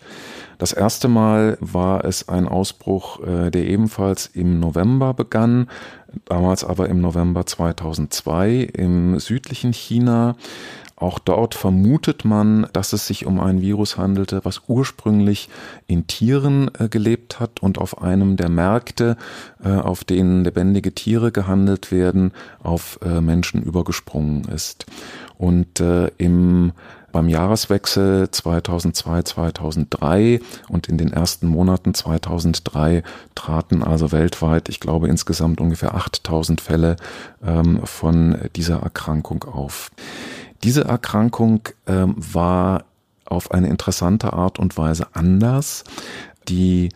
[0.58, 5.68] Das erste Mal war es ein Ausbruch, äh, der ebenfalls im November begann,
[6.26, 10.36] damals aber im November 2002 im südlichen China.
[11.00, 15.48] Auch dort vermutet man, dass es sich um ein Virus handelte, was ursprünglich
[15.86, 19.16] in Tieren äh, gelebt hat und auf einem der Märkte,
[19.64, 22.32] äh, auf denen lebendige Tiere gehandelt werden,
[22.62, 24.84] auf äh, Menschen übergesprungen ist.
[25.38, 26.72] Und äh, im
[27.12, 33.02] beim Jahreswechsel 2002-2003 und in den ersten Monaten 2003
[33.34, 36.94] traten also weltweit, ich glaube insgesamt ungefähr 8000 Fälle
[37.44, 39.90] ähm, von dieser Erkrankung auf.
[40.62, 42.85] Diese Erkrankung ähm, war
[43.25, 45.85] auf eine interessante Art und Weise anders.
[46.49, 46.90] Die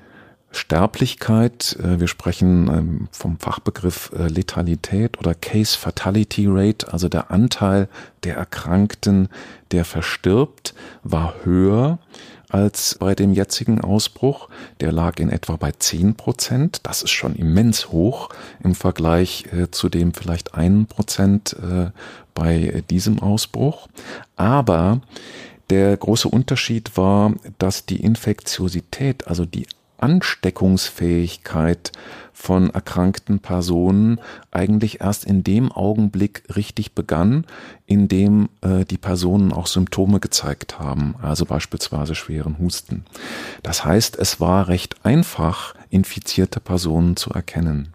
[0.50, 7.30] Sterblichkeit, äh, wir sprechen ähm, vom Fachbegriff äh, Letalität oder Case Fatality Rate, also der
[7.30, 7.88] Anteil
[8.22, 9.28] der Erkrankten,
[9.72, 11.98] der verstirbt, war höher
[12.54, 14.48] als bei dem jetzigen Ausbruch.
[14.78, 16.80] Der lag in etwa bei 10 Prozent.
[16.84, 18.28] Das ist schon immens hoch
[18.62, 21.56] im Vergleich äh, zu dem vielleicht einen Prozent
[22.34, 23.88] bei diesem Ausbruch.
[24.36, 25.00] Aber
[25.70, 29.66] der große Unterschied war, dass die Infektiosität, also die
[29.98, 31.92] Ansteckungsfähigkeit
[32.34, 34.20] von erkrankten Personen
[34.50, 37.46] eigentlich erst in dem Augenblick richtig begann,
[37.86, 43.04] in dem äh, die Personen auch Symptome gezeigt haben, also beispielsweise schweren Husten.
[43.62, 47.94] Das heißt, es war recht einfach, infizierte Personen zu erkennen.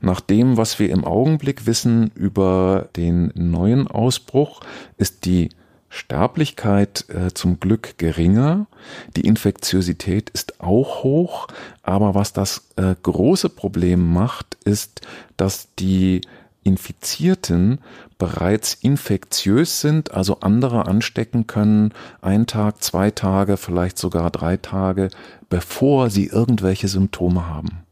[0.00, 4.60] Nach dem, was wir im Augenblick wissen über den neuen Ausbruch,
[4.96, 5.50] ist die
[5.94, 8.66] Sterblichkeit äh, zum Glück geringer,
[9.14, 11.48] die Infektiosität ist auch hoch,
[11.82, 15.02] aber was das äh, große Problem macht, ist,
[15.36, 16.22] dass die
[16.64, 17.80] Infizierten
[18.16, 25.10] bereits infektiös sind, also andere anstecken können, ein Tag, zwei Tage, vielleicht sogar drei Tage,
[25.50, 27.82] bevor sie irgendwelche Symptome haben.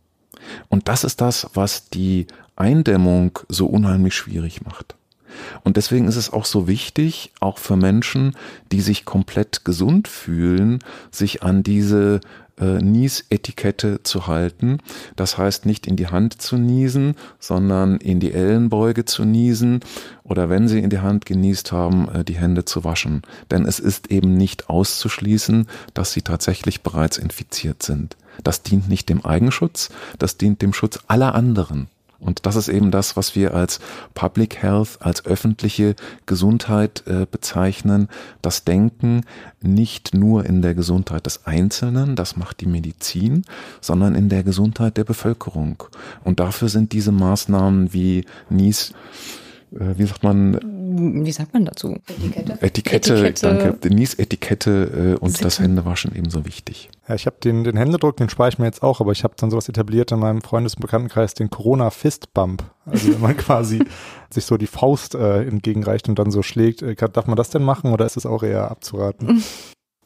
[0.71, 4.97] Und das ist das, was die Eindämmung so unheimlich schwierig macht.
[5.65, 8.37] Und deswegen ist es auch so wichtig, auch für Menschen,
[8.73, 12.21] die sich komplett gesund fühlen, sich an diese
[12.61, 14.79] äh, Niesetikette zu halten.
[15.17, 19.81] Das heißt nicht in die Hand zu niesen, sondern in die Ellenbeuge zu niesen
[20.25, 23.23] oder wenn sie in die Hand genießt haben, äh, die Hände zu waschen.
[23.51, 28.17] Denn es ist eben nicht auszuschließen, dass sie tatsächlich bereits infiziert sind.
[28.45, 31.89] Das dient nicht dem Eigenschutz, das dient dem Schutz aller anderen.
[32.21, 33.81] Und das ist eben das, was wir als
[34.15, 38.09] Public Health, als öffentliche Gesundheit äh, bezeichnen.
[38.43, 39.23] Das Denken
[39.63, 43.45] nicht nur in der Gesundheit des Einzelnen, das macht die Medizin,
[43.81, 45.83] sondern in der Gesundheit der Bevölkerung.
[46.23, 48.93] Und dafür sind diese Maßnahmen wie NIS
[49.73, 50.59] äh, wie sagt man?
[50.93, 51.99] Wie sagt man dazu?
[52.09, 52.59] Etikette.
[52.61, 53.47] Etikette, Etikette.
[53.47, 53.79] danke.
[53.89, 54.71] Denise-Etikette
[55.17, 55.45] äh, und Sitzen.
[55.45, 56.91] das Händewaschen ebenso wichtig.
[57.09, 59.35] Ja, ich habe den, den Händedruck, den spare ich mir jetzt auch, aber ich habe
[59.37, 62.65] dann sowas etabliert in meinem Freundes- und Bekanntenkreis, den Corona-Fist-Bump.
[62.87, 63.85] Also wenn man quasi
[64.33, 66.83] sich so die Faust äh, entgegenreicht und dann so schlägt.
[66.83, 69.43] Äh, darf man das denn machen oder ist es auch eher abzuraten?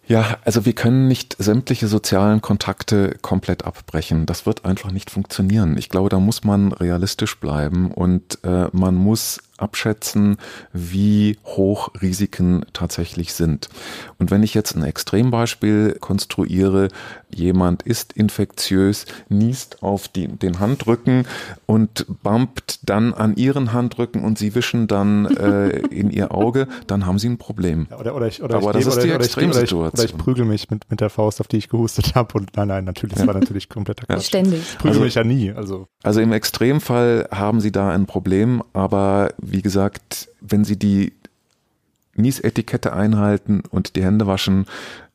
[0.06, 4.26] Ja, also wir können nicht sämtliche sozialen Kontakte komplett abbrechen.
[4.26, 5.78] Das wird einfach nicht funktionieren.
[5.78, 10.38] Ich glaube, da muss man realistisch bleiben und äh, man muss abschätzen,
[10.72, 13.68] wie hoch Risiken tatsächlich sind.
[14.18, 16.88] Und wenn ich jetzt ein Extrembeispiel konstruiere,
[17.30, 21.26] jemand ist infektiös, niest auf die, den Handrücken
[21.66, 27.06] und bumpt dann an ihren Handrücken und sie wischen dann äh, in ihr Auge, dann
[27.06, 27.86] haben sie ein Problem.
[27.90, 29.80] Ja, oder, oder ich, oder Aber ich, das ist oder, die oder Extremsituation.
[29.80, 32.38] Oder ich, oder ich prügel mich mit, mit der Faust, auf die ich gehustet habe
[32.38, 34.26] und nein, nein, natürlich, das war natürlich kompletter Quatsch.
[34.26, 34.60] Ständig.
[34.60, 35.52] Ich prügel also, mich ja nie.
[35.52, 35.88] Also.
[36.02, 41.12] also im Extremfall haben sie da ein Problem, aber wie gesagt, wenn Sie die
[42.16, 44.66] Niesetikette einhalten und die Hände waschen,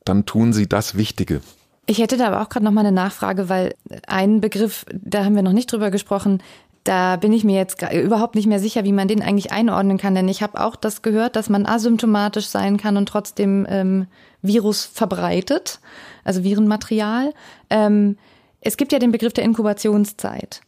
[0.04, 1.40] dann tun Sie das Wichtige.
[1.86, 3.74] Ich hätte da aber auch gerade noch mal eine Nachfrage, weil
[4.06, 6.42] ein Begriff, da haben wir noch nicht drüber gesprochen,
[6.84, 10.14] da bin ich mir jetzt überhaupt nicht mehr sicher, wie man den eigentlich einordnen kann,
[10.14, 14.06] denn ich habe auch das gehört, dass man asymptomatisch sein kann und trotzdem ähm,
[14.42, 15.80] Virus verbreitet,
[16.24, 17.34] also Virenmaterial.
[17.68, 18.16] Ähm,
[18.60, 20.62] es gibt ja den Begriff der Inkubationszeit.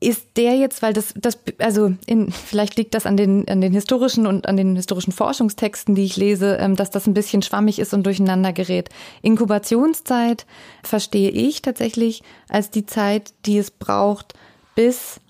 [0.00, 3.72] Ist der jetzt, weil das, das, also in, vielleicht liegt das an den, an den
[3.72, 7.78] historischen und an den historischen Forschungstexten, die ich lese, ähm, dass das ein bisschen schwammig
[7.78, 8.90] ist und durcheinander gerät.
[9.22, 10.46] Inkubationszeit
[10.84, 14.34] verstehe ich tatsächlich als die Zeit, die es braucht,
[14.76, 15.20] bis,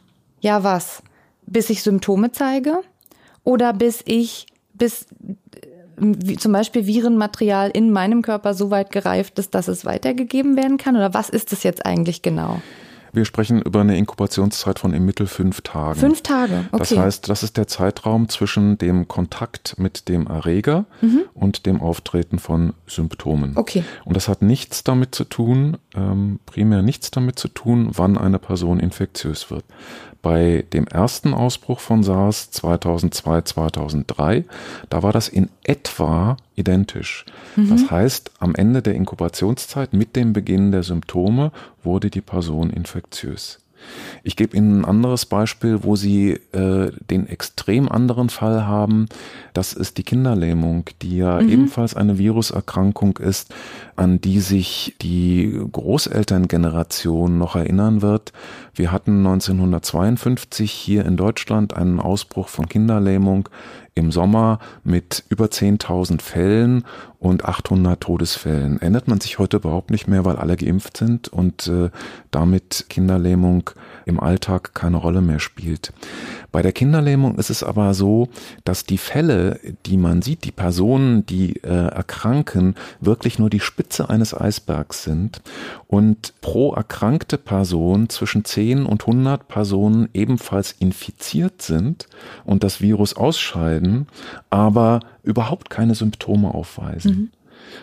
[0.40, 1.02] ja was,
[1.46, 2.80] bis ich Symptome zeige
[3.44, 5.06] oder bis ich, bis
[5.96, 10.76] wie zum Beispiel Virenmaterial in meinem Körper so weit gereift ist, dass es weitergegeben werden
[10.76, 10.96] kann?
[10.96, 12.60] Oder was ist es jetzt eigentlich genau?
[13.12, 15.98] Wir sprechen über eine Inkubationszeit von im Mittel fünf Tagen.
[15.98, 16.78] Fünf Tage, okay.
[16.78, 21.22] Das heißt, das ist der Zeitraum zwischen dem Kontakt mit dem Erreger mhm.
[21.34, 23.56] und dem Auftreten von Symptomen.
[23.56, 23.82] Okay.
[24.04, 28.38] Und das hat nichts damit zu tun, ähm, primär nichts damit zu tun, wann eine
[28.38, 29.64] Person infektiös wird.
[30.20, 34.44] Bei dem ersten Ausbruch von SARS 2002, 2003,
[34.90, 37.24] da war das in etwa identisch.
[37.56, 37.70] Mhm.
[37.70, 41.52] Das heißt, am Ende der Inkubationszeit mit dem Beginn der Symptome
[41.82, 43.60] wurde die Person infektiös.
[44.22, 49.08] Ich gebe Ihnen ein anderes Beispiel, wo Sie äh, den extrem anderen Fall haben.
[49.54, 51.48] Das ist die Kinderlähmung, die ja mhm.
[51.48, 53.54] ebenfalls eine Viruserkrankung ist,
[53.96, 58.32] an die sich die Großelterngeneration noch erinnern wird.
[58.78, 63.48] Wir hatten 1952 hier in Deutschland einen Ausbruch von Kinderlähmung
[63.96, 66.84] im Sommer mit über 10.000 Fällen
[67.18, 68.80] und 800 Todesfällen.
[68.80, 71.90] Erinnert man sich heute überhaupt nicht mehr, weil alle geimpft sind und äh,
[72.30, 73.70] damit Kinderlähmung
[74.08, 75.92] im Alltag keine Rolle mehr spielt.
[76.50, 78.28] Bei der Kinderlähmung ist es aber so,
[78.64, 84.08] dass die Fälle, die man sieht, die Personen, die äh, erkranken, wirklich nur die Spitze
[84.08, 85.42] eines Eisbergs sind
[85.86, 92.08] und pro erkrankte Person zwischen 10 und 100 Personen ebenfalls infiziert sind
[92.44, 94.06] und das Virus ausscheiden,
[94.48, 97.12] aber überhaupt keine Symptome aufweisen.
[97.12, 97.28] Mhm.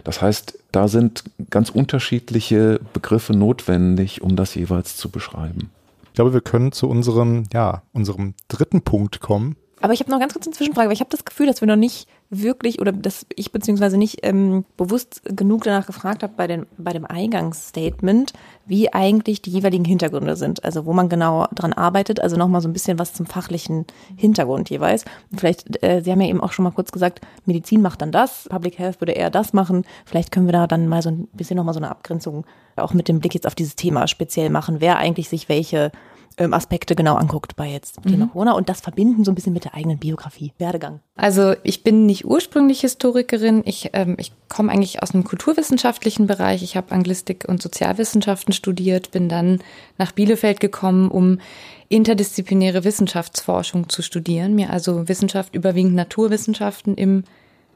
[0.03, 5.69] Das heißt, da sind ganz unterschiedliche Begriffe notwendig, um das jeweils zu beschreiben.
[6.15, 9.57] Ich glaube, wir können zu unserem, ja, unserem dritten Punkt kommen.
[9.81, 11.67] Aber ich habe noch ganz kurz eine Zwischenfrage, weil ich habe das Gefühl, dass wir
[11.67, 16.47] noch nicht wirklich oder dass ich beziehungsweise nicht ähm, bewusst genug danach gefragt habe bei,
[16.47, 18.33] den, bei dem Eingangsstatement,
[18.65, 22.67] wie eigentlich die jeweiligen Hintergründe sind, also wo man genau dran arbeitet, also nochmal so
[22.67, 23.85] ein bisschen was zum fachlichen
[24.15, 25.05] Hintergrund jeweils.
[25.35, 28.47] vielleicht, äh, Sie haben ja eben auch schon mal kurz gesagt, Medizin macht dann das,
[28.49, 29.85] Public Health würde eher das machen.
[30.05, 33.07] Vielleicht können wir da dann mal so ein bisschen nochmal so eine Abgrenzung auch mit
[33.07, 35.91] dem Blick jetzt auf dieses Thema speziell machen, wer eigentlich sich welche
[36.37, 38.09] ähm, Aspekte genau anguckt bei jetzt mhm.
[38.09, 40.99] Thema Corona und das verbinden so ein bisschen mit der eigenen Biografie, Werdegang.
[41.15, 46.63] Also ich bin nicht ursprünglich Historikerin, ich, ähm, ich komme eigentlich aus einem kulturwissenschaftlichen Bereich,
[46.63, 49.59] ich habe Anglistik und Sozialwissenschaften studiert, bin dann
[49.97, 51.39] nach Bielefeld gekommen, um
[51.87, 57.23] interdisziplinäre Wissenschaftsforschung zu studieren, mir also Wissenschaft überwiegend Naturwissenschaften im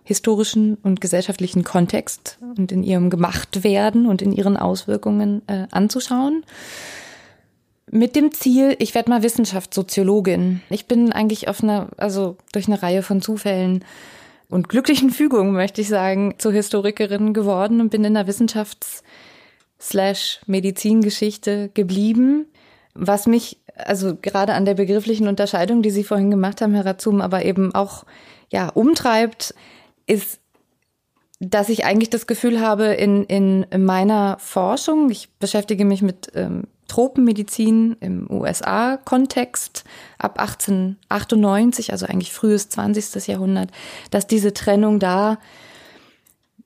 [0.04, 6.44] historischen und gesellschaftlichen Kontext und in ihrem Gemachtwerden und in ihren Auswirkungen äh, anzuschauen.
[7.92, 10.62] Mit dem Ziel, ich werde mal Wissenschaftssoziologin.
[10.70, 13.84] Ich bin eigentlich auf einer, also durch eine Reihe von Zufällen
[14.48, 19.04] und glücklichen Fügungen, möchte ich sagen, zur Historikerin geworden und bin in der Wissenschafts-
[19.80, 22.48] slash Medizingeschichte geblieben.
[22.94, 27.22] Was mich, also gerade an der begrifflichen Unterscheidung, die Sie vorhin gemacht haben, Herr Razum,
[27.22, 28.04] aber eben auch,
[28.52, 29.54] ja, umtreibt,
[30.06, 30.40] ist,
[31.40, 36.64] dass ich eigentlich das Gefühl habe, in, in meiner Forschung, ich beschäftige mich mit ähm,
[36.90, 39.86] Tropenmedizin im USA-Kontext
[40.18, 43.28] ab 1898, also eigentlich frühes 20.
[43.28, 43.72] Jahrhundert,
[44.12, 45.38] dass diese Trennung da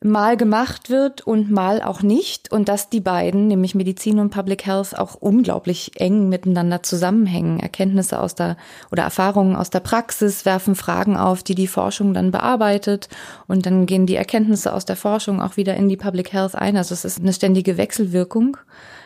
[0.03, 4.65] mal gemacht wird und mal auch nicht und dass die beiden, nämlich Medizin und Public
[4.65, 7.59] Health, auch unglaublich eng miteinander zusammenhängen.
[7.59, 8.57] Erkenntnisse aus der
[8.91, 13.09] oder Erfahrungen aus der Praxis werfen Fragen auf, die die Forschung dann bearbeitet
[13.47, 16.77] und dann gehen die Erkenntnisse aus der Forschung auch wieder in die Public Health ein.
[16.77, 18.57] Also es ist eine ständige Wechselwirkung.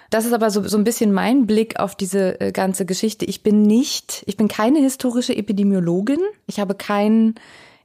[0.10, 3.26] Das ist aber so, so ein bisschen mein Blick auf diese äh, ganze Geschichte.
[3.26, 6.20] Ich bin nicht, ich bin keine historische Epidemiologin.
[6.46, 7.36] Ich habe kein,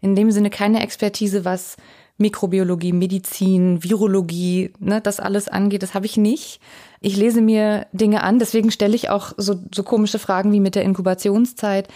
[0.01, 1.77] in dem Sinne keine Expertise, was
[2.18, 5.83] Mikrobiologie, Medizin, Virologie, ne, das alles angeht.
[5.83, 6.61] Das habe ich nicht.
[7.01, 10.75] Ich lese mir Dinge an, deswegen stelle ich auch so, so komische Fragen wie mit
[10.75, 11.88] der Inkubationszeit.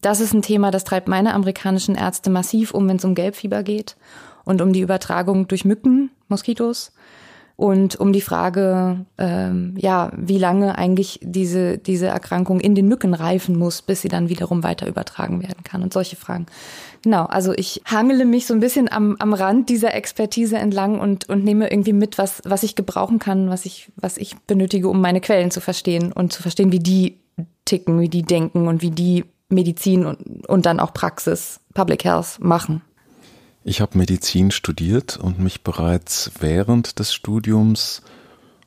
[0.00, 3.62] Das ist ein Thema, das treibt meine amerikanischen Ärzte massiv um, wenn es um Gelbfieber
[3.62, 3.96] geht
[4.44, 6.92] und um die Übertragung durch Mücken, Moskitos
[7.56, 13.14] und um die Frage, ähm, ja, wie lange eigentlich diese, diese Erkrankung in den Mücken
[13.14, 16.46] reifen muss, bis sie dann wiederum weiter übertragen werden kann und solche Fragen.
[17.02, 21.28] Genau, also ich hangele mich so ein bisschen am, am Rand dieser Expertise entlang und,
[21.28, 25.00] und nehme irgendwie mit, was, was ich gebrauchen kann, was ich, was ich benötige, um
[25.00, 27.18] meine Quellen zu verstehen und zu verstehen, wie die
[27.64, 32.38] ticken, wie die denken und wie die Medizin und, und dann auch Praxis, Public Health
[32.40, 32.82] machen.
[33.64, 38.02] Ich habe Medizin studiert und mich bereits während des Studiums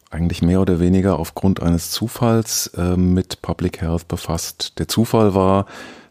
[0.10, 4.80] eigentlich mehr oder weniger aufgrund eines Zufalls äh, mit Public Health befasst.
[4.80, 5.66] Der Zufall war,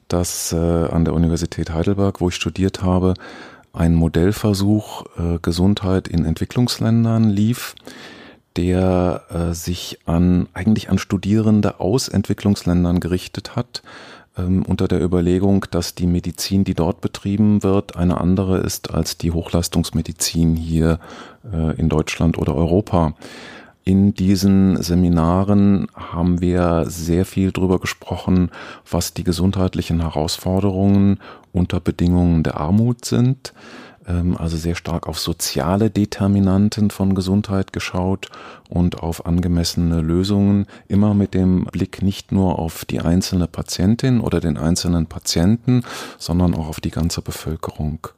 [0.09, 3.15] dass äh, an der Universität Heidelberg, wo ich studiert habe,
[3.73, 7.75] ein Modellversuch äh, Gesundheit in Entwicklungsländern lief,
[8.57, 13.83] der äh, sich an eigentlich an Studierende aus Entwicklungsländern gerichtet hat
[14.37, 19.17] ähm, unter der Überlegung, dass die Medizin, die dort betrieben wird, eine andere ist als
[19.19, 20.99] die Hochleistungsmedizin hier
[21.53, 23.15] äh, in Deutschland oder Europa.
[23.87, 28.51] In diesen Seminaren haben wir sehr viel darüber gesprochen,
[28.91, 31.21] was die gesundheitlichen Herausforderungen
[31.53, 33.53] unter Bedingungen der Armut sind
[34.07, 38.31] ähm, also sehr stark auf soziale Determinanten von Gesundheit geschaut
[38.69, 44.41] und auf angemessene Lösungen, immer mit dem Blick nicht nur auf die einzelne Patientin oder
[44.41, 45.83] den einzelnen Patienten,
[46.19, 48.09] sondern auch auf die ganze Bevölkerung.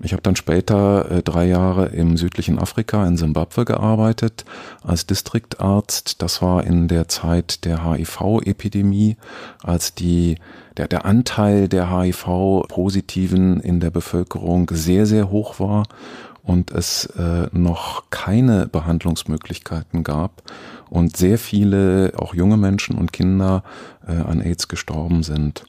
[0.00, 4.44] Ich habe dann später äh, drei Jahre im südlichen Afrika in Simbabwe gearbeitet
[4.82, 6.22] als Distriktarzt.
[6.22, 9.16] Das war in der Zeit der HIV-Epidemie,
[9.62, 10.36] als die
[10.76, 15.84] der, der Anteil der HIV-Positiven in der Bevölkerung sehr, sehr hoch war
[16.44, 20.42] und es äh, noch keine Behandlungsmöglichkeiten gab
[20.88, 23.64] und sehr viele, auch junge Menschen und Kinder
[24.06, 25.64] äh, an AIDS gestorben sind.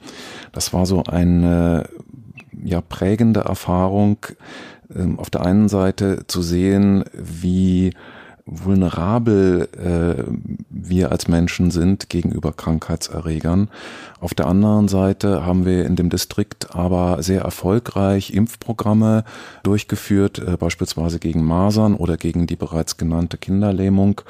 [0.54, 1.90] Das war so eine
[2.64, 4.18] ja, prägende Erfahrung,
[4.94, 7.92] äh, auf der einen Seite zu sehen, wie
[8.46, 10.24] vulnerabel äh,
[10.70, 13.70] wir als Menschen sind gegenüber Krankheitserregern.
[14.22, 19.24] Auf der anderen Seite haben wir in dem Distrikt aber sehr erfolgreich Impfprogramme
[19.64, 24.22] durchgeführt, äh, beispielsweise gegen Masern oder gegen die bereits genannte Kinderlähmung,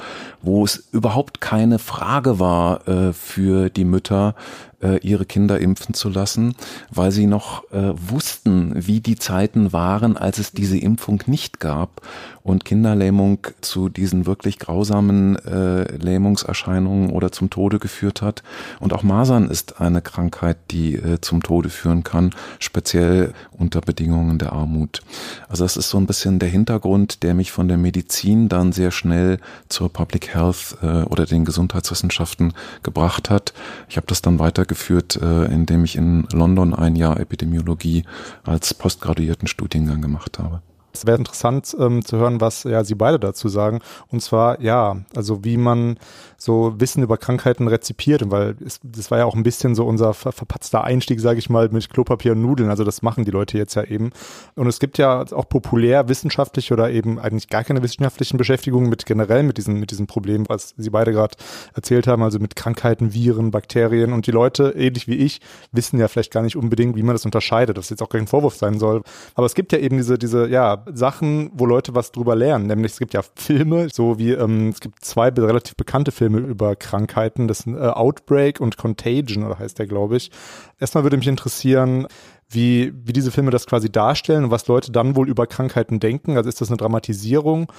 [0.44, 4.36] wo es überhaupt keine Frage war äh, für die Mütter,
[4.82, 6.56] äh, ihre Kinder impfen zu lassen,
[6.90, 12.02] weil sie noch äh, wussten, wie die Zeiten waren, als es diese Impfung nicht gab
[12.44, 18.44] und Kinderlähmung zu diesen wirklich grausamen äh, Lähmungserscheinungen oder zum Tode geführt hat.
[18.80, 24.38] Und auch Masern ist eine Krankheit, die äh, zum Tode führen kann, speziell unter Bedingungen
[24.38, 25.02] der Armut.
[25.48, 28.92] Also das ist so ein bisschen der Hintergrund, der mich von der Medizin dann sehr
[28.92, 32.54] schnell zur Public Health äh, oder den Gesundheitswissenschaften
[32.84, 33.54] gebracht hat.
[33.88, 38.04] Ich habe das dann weitergeführt, äh, indem ich in London ein Jahr Epidemiologie
[38.44, 40.62] als postgraduierten Studiengang gemacht habe.
[40.94, 43.80] Es wäre interessant ähm, zu hören, was ja Sie beide dazu sagen.
[44.08, 45.98] Und zwar, ja, also wie man
[46.38, 48.30] so Wissen über Krankheiten rezipiert.
[48.32, 51.50] weil es, das war ja auch ein bisschen so unser ver verpatzter Einstieg, sage ich
[51.50, 52.70] mal, mit Klopapier und Nudeln.
[52.70, 54.12] Also das machen die Leute jetzt ja eben.
[54.56, 59.06] Und es gibt ja auch populär wissenschaftliche oder eben eigentlich gar keine wissenschaftlichen Beschäftigungen mit
[59.06, 61.36] generell mit diesen, mit diesem Problem, was Sie beide gerade
[61.76, 64.14] erzählt haben, also mit Krankheiten, Viren, Bakterien.
[64.14, 67.26] Und die Leute, ähnlich wie ich, wissen ja vielleicht gar nicht unbedingt, wie man das
[67.26, 69.04] unterscheidet, dass jetzt auch kein Vorwurf sein soll.
[69.36, 72.68] Aber es gibt ja eben diese, diese, ja, Sachen, wo Leute was drüber lernen.
[72.68, 76.76] Nämlich es gibt ja Filme, so wie, ähm, es gibt zwei relativ bekannte Filme, über
[76.76, 77.48] Krankheiten.
[77.48, 80.32] Das sind äh, Outbreak und Contagion, oder heißt der, glaube ich.
[80.80, 82.08] Erstmal würde mich interessieren,
[82.50, 86.38] wie, wie diese Filme das quasi darstellen und was Leute dann wohl über Krankheiten denken.
[86.38, 87.72] Also ist das eine Dramatisierung?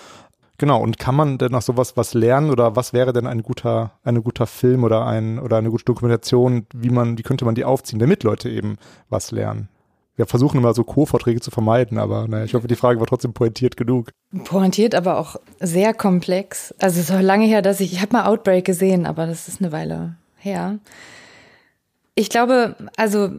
[0.59, 3.93] Genau, und kann man denn nach sowas was lernen oder was wäre denn ein guter,
[4.05, 7.65] ein guter Film oder ein, oder eine gute Dokumentation, wie man, wie könnte man die
[7.65, 8.77] aufziehen, damit Leute eben
[9.09, 9.71] was lernen?
[10.21, 13.33] Wir versuchen immer so Co-Vorträge zu vermeiden, aber naja, ich hoffe, die Frage war trotzdem
[13.33, 14.11] pointiert genug.
[14.45, 16.75] Pointiert, aber auch sehr komplex.
[16.79, 19.63] Also es ist lange her, dass ich, ich habe mal Outbreak gesehen, aber das ist
[19.63, 20.79] eine Weile her.
[22.15, 23.31] Ich glaube, also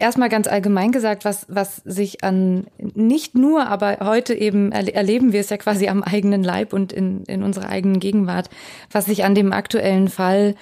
[0.00, 5.38] erstmal ganz allgemein gesagt, was, was sich an, nicht nur, aber heute eben erleben wir
[5.38, 8.50] es ja quasi am eigenen Leib und in, in unserer eigenen Gegenwart,
[8.90, 10.56] was sich an dem aktuellen Fall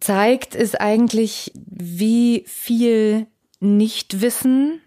[0.00, 3.26] zeigt, ist eigentlich, wie viel
[3.62, 4.80] Nichtwissen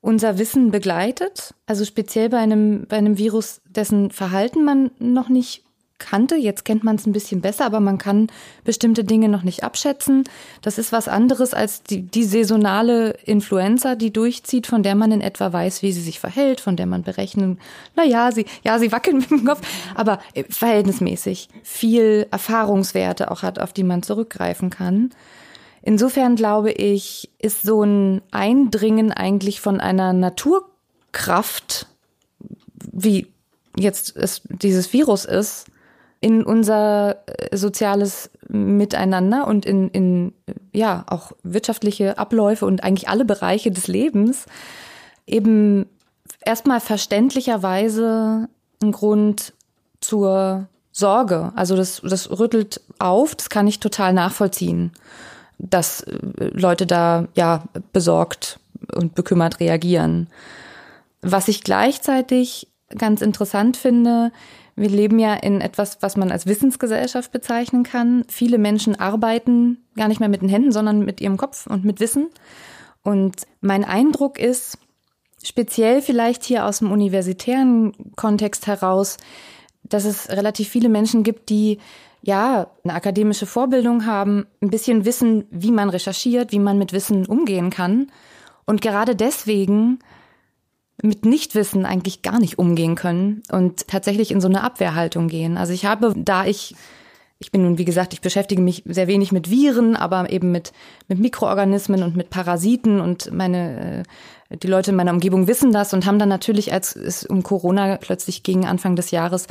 [0.00, 1.54] unser Wissen begleitet.
[1.66, 5.64] Also speziell bei einem, bei einem Virus, dessen Verhalten man noch nicht
[5.98, 6.36] kannte.
[6.36, 8.28] Jetzt kennt man es ein bisschen besser, aber man kann
[8.64, 10.24] bestimmte Dinge noch nicht abschätzen.
[10.62, 15.20] Das ist was anderes als die, die saisonale Influenza, die durchzieht, von der man in
[15.20, 17.58] etwa weiß, wie sie sich verhält, von der man berechnen,
[17.96, 19.60] na ja, sie, ja, sie wackelt mit dem Kopf,
[19.96, 25.10] aber äh, verhältnismäßig viel Erfahrungswerte auch hat, auf die man zurückgreifen kann.
[25.88, 31.86] Insofern glaube ich, ist so ein Eindringen eigentlich von einer Naturkraft,
[32.92, 33.28] wie
[33.74, 35.64] jetzt es dieses Virus ist,
[36.20, 40.34] in unser äh, soziales Miteinander und in, in
[40.74, 44.44] ja auch wirtschaftliche Abläufe und eigentlich alle Bereiche des Lebens
[45.26, 45.86] eben
[46.44, 48.50] erstmal verständlicherweise
[48.82, 49.54] ein Grund
[50.02, 51.50] zur Sorge.
[51.56, 54.92] Also das, das rüttelt auf, das kann ich total nachvollziehen
[55.58, 58.60] dass äh, Leute da ja besorgt
[58.94, 60.28] und bekümmert reagieren.
[61.20, 64.32] Was ich gleichzeitig ganz interessant finde,
[64.76, 68.24] wir leben ja in etwas, was man als Wissensgesellschaft bezeichnen kann.
[68.28, 71.98] Viele Menschen arbeiten gar nicht mehr mit den Händen, sondern mit ihrem Kopf und mit
[71.98, 72.28] Wissen.
[73.02, 74.78] Und mein Eindruck ist,
[75.42, 79.16] speziell vielleicht hier aus dem universitären Kontext heraus,
[79.82, 81.78] dass es relativ viele Menschen gibt, die
[82.28, 87.24] ja, eine akademische Vorbildung haben, ein bisschen wissen, wie man recherchiert, wie man mit Wissen
[87.24, 88.12] umgehen kann
[88.66, 90.00] und gerade deswegen
[91.02, 95.56] mit Nichtwissen eigentlich gar nicht umgehen können und tatsächlich in so eine Abwehrhaltung gehen.
[95.56, 96.76] Also ich habe, da ich,
[97.38, 100.74] ich bin nun, wie gesagt, ich beschäftige mich sehr wenig mit Viren, aber eben mit,
[101.06, 104.04] mit Mikroorganismen und mit Parasiten und meine,
[104.50, 107.42] äh, die Leute in meiner Umgebung wissen das und haben dann natürlich, als es um
[107.42, 109.46] Corona plötzlich ging, Anfang des Jahres,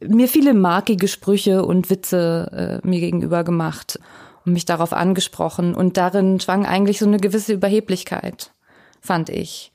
[0.00, 3.98] mir viele markige Sprüche und Witze äh, mir gegenüber gemacht
[4.44, 5.74] und mich darauf angesprochen.
[5.74, 8.52] Und darin schwang eigentlich so eine gewisse Überheblichkeit,
[9.00, 9.72] fand ich.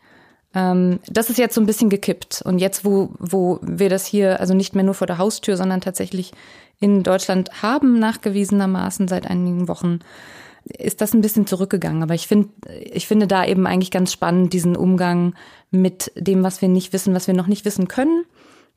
[0.53, 2.41] Ähm, das ist jetzt so ein bisschen gekippt.
[2.43, 5.81] Und jetzt, wo, wo wir das hier also nicht mehr nur vor der Haustür, sondern
[5.81, 6.31] tatsächlich
[6.79, 9.99] in Deutschland haben, nachgewiesenermaßen seit einigen Wochen,
[10.65, 12.03] ist das ein bisschen zurückgegangen.
[12.03, 15.33] Aber ich finde, ich finde da eben eigentlich ganz spannend diesen Umgang
[15.71, 18.25] mit dem, was wir nicht wissen, was wir noch nicht wissen können,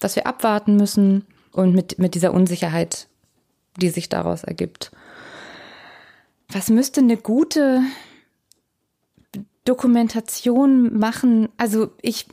[0.00, 3.08] was wir abwarten müssen und mit, mit dieser Unsicherheit,
[3.80, 4.90] die sich daraus ergibt.
[6.48, 7.80] Was müsste eine gute
[9.64, 11.48] Dokumentation machen?
[11.56, 12.26] Also ich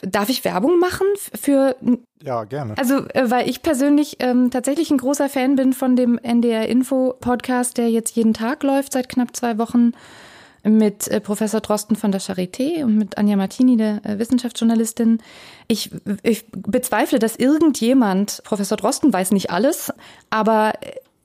[0.00, 1.76] darf ich Werbung machen für
[2.22, 6.18] ja gerne also äh, weil ich persönlich ähm, tatsächlich ein großer Fan bin von dem
[6.18, 9.92] NDR Info Podcast der jetzt jeden Tag läuft seit knapp zwei Wochen
[10.64, 15.18] mit äh, Professor Drosten von der Charité und mit Anja Martini, der äh, Wissenschaftsjournalistin.
[15.68, 15.90] Ich,
[16.22, 19.92] ich bezweifle, dass irgendjemand, Professor Drosten weiß nicht alles,
[20.30, 20.72] aber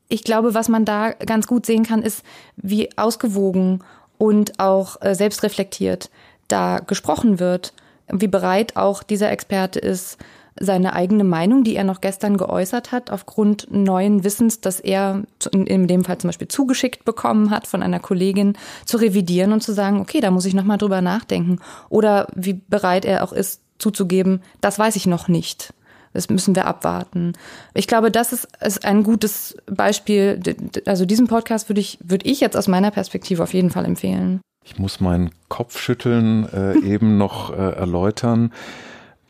[0.10, 2.24] ich glaube, was man da ganz gut sehen kann, ist,
[2.56, 3.84] wie ausgewogen
[4.18, 6.10] und auch äh, selbstreflektiert
[6.48, 7.74] da gesprochen wird,
[8.10, 10.18] wie bereit auch dieser Experte ist,
[10.60, 15.88] seine eigene Meinung, die er noch gestern geäußert hat, aufgrund neuen Wissens, das er in
[15.88, 20.00] dem Fall zum Beispiel zugeschickt bekommen hat von einer Kollegin, zu revidieren und zu sagen,
[20.00, 21.60] okay, da muss ich nochmal drüber nachdenken.
[21.90, 25.74] Oder wie bereit er auch ist, zuzugeben, das weiß ich noch nicht.
[26.14, 27.34] Das müssen wir abwarten.
[27.74, 30.42] Ich glaube, das ist, ist ein gutes Beispiel.
[30.86, 34.42] Also diesen Podcast würde ich, würde ich jetzt aus meiner Perspektive auf jeden Fall empfehlen.
[34.64, 38.52] Ich muss meinen Kopfschütteln äh, eben noch äh, erläutern.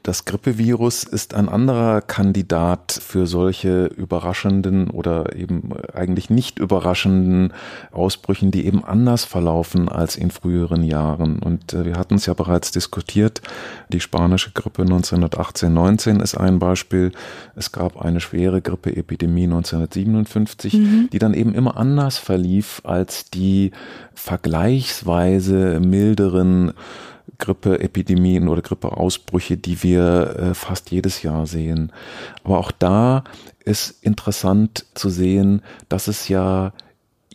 [0.08, 7.52] Das Grippevirus ist ein anderer Kandidat für solche überraschenden oder eben eigentlich nicht überraschenden
[7.92, 11.40] Ausbrüchen, die eben anders verlaufen als in früheren Jahren.
[11.40, 13.42] Und äh, wir hatten es ja bereits diskutiert.
[13.90, 17.12] Die spanische Grippe 1918-19 ist ein Beispiel.
[17.58, 21.10] Es gab eine schwere Grippeepidemie 1957, mhm.
[21.12, 23.72] die dann eben immer anders verlief als die
[24.14, 26.72] vergleichsweise milderen
[27.40, 31.92] Grippeepidemien oder Grippeausbrüche, die wir äh, fast jedes Jahr sehen.
[32.44, 33.24] Aber auch da
[33.64, 36.74] ist interessant zu sehen, dass es ja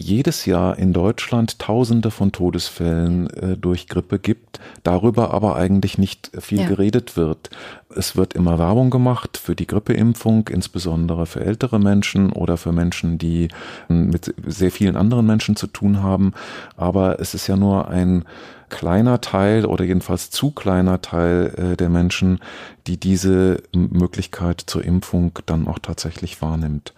[0.02, 6.30] jedes Jahr in Deutschland Tausende von Todesfällen äh, durch Grippe gibt, darüber aber eigentlich nicht
[6.40, 6.66] viel ja.
[6.66, 7.50] geredet wird.
[7.94, 13.18] Es wird immer Werbung gemacht für die Grippeimpfung, insbesondere für ältere Menschen oder für Menschen,
[13.18, 13.48] die
[13.88, 16.32] mit sehr vielen anderen Menschen zu tun haben.
[16.76, 18.24] Aber es ist ja nur ein
[18.72, 22.40] kleiner Teil oder jedenfalls zu kleiner Teil äh, der Menschen,
[22.86, 26.94] die diese Möglichkeit zur Impfung dann auch tatsächlich wahrnimmt.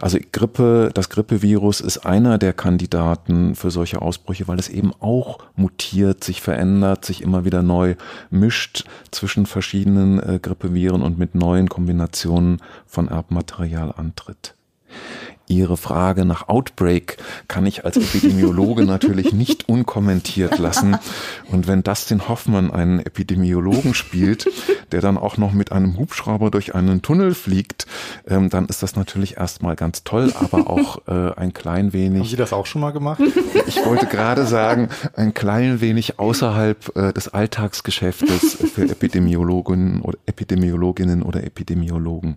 [0.00, 5.38] Also Grippe, das Grippevirus ist einer der Kandidaten für solche Ausbrüche, weil es eben auch
[5.54, 7.94] mutiert, sich verändert, sich immer wieder neu
[8.30, 14.54] mischt zwischen verschiedenen äh, Grippeviren und mit neuen Kombinationen von Erbmaterial antritt.
[15.48, 17.16] Ihre Frage nach Outbreak
[17.48, 20.96] kann ich als Epidemiologe natürlich nicht unkommentiert lassen.
[21.50, 24.48] Und wenn Dustin Hoffmann einen Epidemiologen spielt,
[24.92, 27.86] der dann auch noch mit einem Hubschrauber durch einen Tunnel fliegt,
[28.26, 32.20] ähm, dann ist das natürlich erstmal ganz toll, aber auch äh, ein klein wenig.
[32.20, 33.20] Haben Sie das auch schon mal gemacht?
[33.66, 41.22] Ich wollte gerade sagen, ein klein wenig außerhalb äh, des Alltagsgeschäftes für Epidemiologinnen oder Epidemiologinnen
[41.22, 42.36] oder Epidemiologen.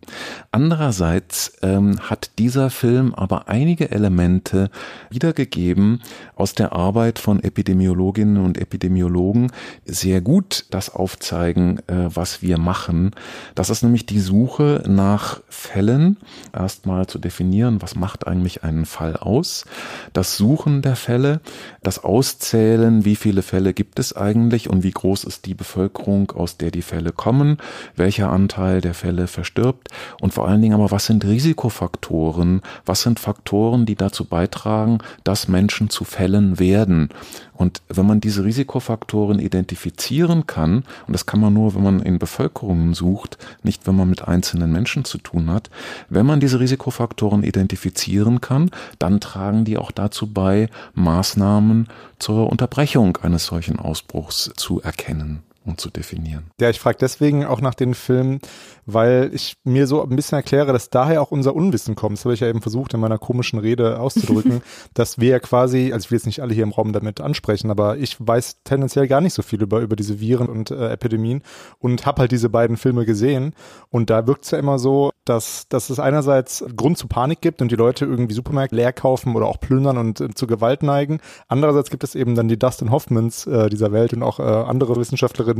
[0.52, 4.70] Andererseits ähm, hat dieser Film Film aber einige Elemente
[5.10, 6.02] wiedergegeben
[6.36, 9.52] aus der Arbeit von Epidemiologinnen und Epidemiologen,
[9.86, 13.12] sehr gut das aufzeigen, äh, was wir machen.
[13.56, 16.18] Das ist nämlich die Suche nach Fällen,
[16.54, 19.66] erstmal zu definieren, was macht eigentlich einen Fall aus,
[20.14, 21.42] das Suchen der Fälle,
[21.82, 26.58] das Auszählen, wie viele Fälle gibt es eigentlich und wie groß ist die Bevölkerung, aus
[26.58, 27.58] der die Fälle kommen,
[27.96, 29.90] welcher Anteil der Fälle verstirbt
[30.20, 32.62] und vor allen Dingen aber, was sind Risikofaktoren,
[32.92, 37.08] was sind Faktoren, die dazu beitragen, dass Menschen zu Fällen werden.
[37.54, 42.20] Und wenn man diese Risikofaktoren identifizieren kann, und das kann man nur, wenn man in
[42.20, 45.70] Bevölkerungen sucht, nicht wenn man mit einzelnen Menschen zu tun hat,
[46.10, 51.88] wenn man diese Risikofaktoren identifizieren kann, dann tragen die auch dazu bei, Maßnahmen
[52.20, 56.52] zur Unterbrechung eines solchen Ausbruchs zu erkennen und zu definieren.
[56.60, 58.40] Ja, ich frage deswegen auch nach den Filmen,
[58.86, 62.18] weil ich mir so ein bisschen erkläre, dass daher auch unser Unwissen kommt.
[62.18, 64.62] Das habe ich ja eben versucht in meiner komischen Rede auszudrücken,
[64.94, 67.98] dass wir quasi, also ich will jetzt nicht alle hier im Raum damit ansprechen, aber
[67.98, 71.44] ich weiß tendenziell gar nicht so viel über, über diese Viren und äh, Epidemien
[71.78, 73.54] und habe halt diese beiden Filme gesehen
[73.90, 77.62] und da wirkt es ja immer so, dass, dass es einerseits Grund zu Panik gibt
[77.62, 81.20] und die Leute irgendwie Supermärkte leer kaufen oder auch plündern und äh, zu Gewalt neigen.
[81.48, 84.96] Andererseits gibt es eben dann die Dustin Hoffmans äh, dieser Welt und auch äh, andere
[84.96, 85.51] Wissenschaftlerinnen,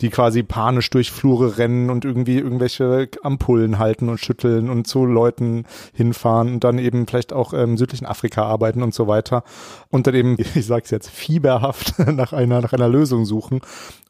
[0.00, 5.04] die quasi panisch durch Flure rennen und irgendwie irgendwelche Ampullen halten und schütteln und zu
[5.04, 9.44] Leuten hinfahren und dann eben vielleicht auch im südlichen Afrika arbeiten und so weiter
[9.90, 13.60] und dann eben, ich sag's jetzt, fieberhaft nach einer, nach einer Lösung suchen.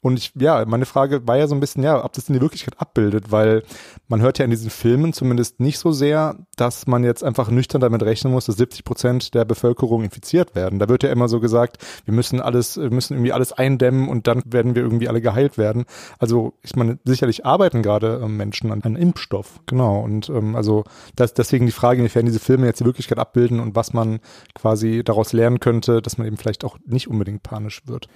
[0.05, 2.41] Und ich, ja, meine Frage war ja so ein bisschen, ja, ob das in die
[2.43, 3.63] Wirklichkeit abbildet, weil
[4.07, 7.81] man hört ja in diesen Filmen zumindest nicht so sehr, dass man jetzt einfach nüchtern
[7.81, 10.79] damit rechnen muss, dass 70 Prozent der Bevölkerung infiziert werden.
[10.79, 14.27] Da wird ja immer so gesagt, wir müssen alles, wir müssen irgendwie alles eindämmen und
[14.27, 15.85] dann werden wir irgendwie alle geheilt werden.
[16.21, 19.99] Also ich meine, sicherlich arbeiten gerade ähm, Menschen an einem Impfstoff, genau.
[20.01, 20.85] Und ähm, also
[21.17, 24.21] das, deswegen die Frage, inwiefern diese Filme jetzt die Wirklichkeit abbilden und was man
[24.55, 28.09] quasi daraus lernen könnte, dass man eben vielleicht auch nicht unbedingt panisch wird.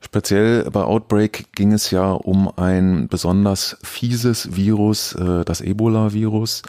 [0.00, 6.62] Speziell bei Outbreak ging es ja um ein besonders fieses Virus, äh, das Ebola-Virus.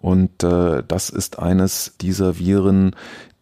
[0.00, 2.96] Und äh, das ist eines dieser Viren,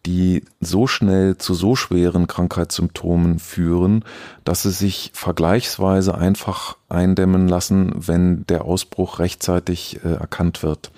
[0.05, 4.03] die so schnell zu so schweren Krankheitssymptomen führen,
[4.43, 10.91] dass sie sich vergleichsweise einfach eindämmen lassen, wenn der Ausbruch rechtzeitig äh, erkannt wird.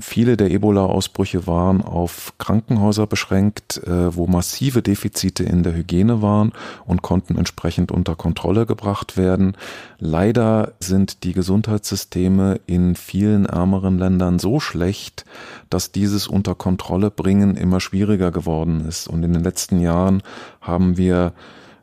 [0.00, 6.52] Viele der Ebola-Ausbrüche waren auf Krankenhäuser beschränkt, äh, wo massive Defizite in der Hygiene waren
[6.84, 9.56] und konnten entsprechend unter Kontrolle gebracht werden.
[9.98, 15.24] Leider sind die Gesundheitssysteme in vielen ärmeren Ländern so schlecht,
[15.70, 19.06] dass dieses unter Kontrolle bringen immer schwieriger geworden ist.
[19.06, 20.22] Und in den letzten Jahren
[20.60, 21.34] haben wir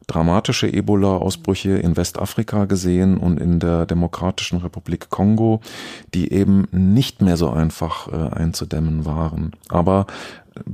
[0.07, 5.61] dramatische Ebola-Ausbrüche in Westafrika gesehen und in der Demokratischen Republik Kongo,
[6.13, 9.51] die eben nicht mehr so einfach äh, einzudämmen waren.
[9.69, 10.07] Aber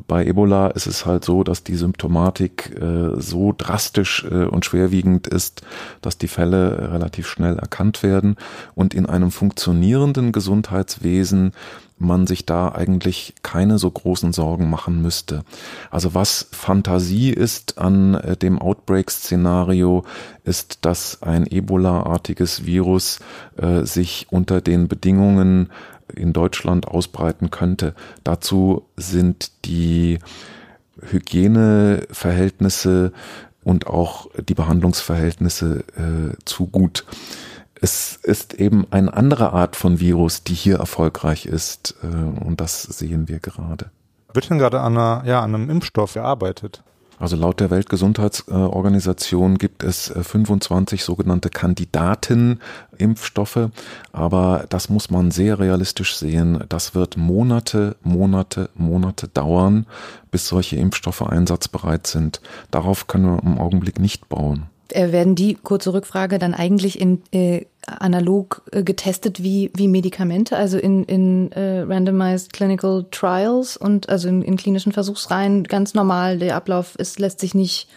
[0.08, 5.28] bei Ebola ist es halt so, dass die Symptomatik äh, so drastisch äh, und schwerwiegend
[5.28, 5.62] ist,
[6.02, 8.36] dass die Fälle relativ schnell erkannt werden
[8.76, 11.54] und in einem funktionierenden Gesundheitswesen
[12.02, 15.44] man sich da eigentlich keine so großen Sorgen machen müsste.
[15.90, 20.04] Also was Fantasie ist an äh, dem Outbreak-Szenario,
[20.44, 23.20] ist, dass ein Ebola-artiges Virus
[23.58, 25.70] äh, sich unter den Bedingungen
[26.16, 27.94] in Deutschland ausbreiten könnte.
[28.24, 30.18] Dazu sind die
[31.02, 33.14] Hygieneverhältnisse
[33.64, 37.06] und auch die Behandlungsverhältnisse äh, zu gut.
[37.84, 41.96] Es ist eben eine andere Art von Virus, die hier erfolgreich ist.
[42.04, 43.90] Äh, und das sehen wir gerade.
[44.34, 46.84] Wird denn gerade an, einer, ja, an einem Impfstoff gearbeitet?
[47.22, 53.70] Also laut der Weltgesundheitsorganisation gibt es 25 äh, sogenannte Kandidatenimpfstoffe,
[54.12, 56.64] aber das muss man sehr realistisch sehen.
[56.68, 59.86] Das wird Monate, Monate, Monate dauern,
[60.32, 62.42] bis solche Impfstoffe einsatzbereit sind.
[62.72, 64.71] Darauf können wir im Augenblick nicht bauen.
[64.94, 70.58] Äh, werden die, kurze Rückfrage, dann eigentlich in äh, analog äh, getestet wie, wie Medikamente,
[70.58, 76.38] also in, in äh, Randomized Clinical Trials und also in, in klinischen Versuchsreihen ganz normal,
[76.38, 77.88] der Ablauf ist, lässt sich nicht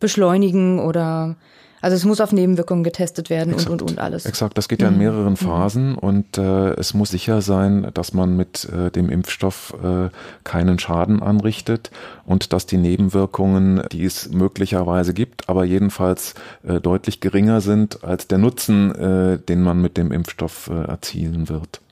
[0.00, 1.36] beschleunigen oder
[1.84, 3.70] also es muss auf Nebenwirkungen getestet werden Exakt.
[3.70, 4.24] und und und alles.
[4.24, 5.00] Exakt, das geht ja in mhm.
[5.00, 5.36] mehreren mhm.
[5.36, 10.08] Phasen und äh, es muss sicher sein, dass man mit äh, dem Impfstoff äh,
[10.44, 11.90] keinen Schaden anrichtet
[12.24, 16.34] und dass die Nebenwirkungen, die es möglicherweise gibt, aber jedenfalls
[16.66, 21.50] äh, deutlich geringer sind als der Nutzen, äh, den man mit dem Impfstoff äh, erzielen
[21.50, 21.82] wird.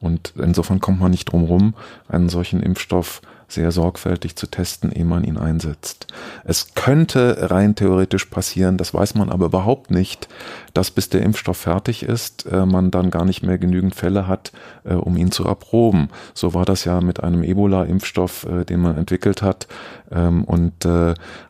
[0.00, 1.74] Und insofern kommt man nicht drum rum,
[2.08, 3.22] einen solchen Impfstoff
[3.52, 6.06] sehr sorgfältig zu testen, ehe man ihn einsetzt.
[6.44, 10.28] Es könnte rein theoretisch passieren, das weiß man aber überhaupt nicht,
[10.74, 14.52] dass bis der Impfstoff fertig ist, äh, man dann gar nicht mehr genügend Fälle hat,
[14.84, 16.08] äh, um ihn zu erproben.
[16.34, 19.66] So war das ja mit einem Ebola-Impfstoff, äh, den man entwickelt hat.
[20.10, 20.70] Ähm, und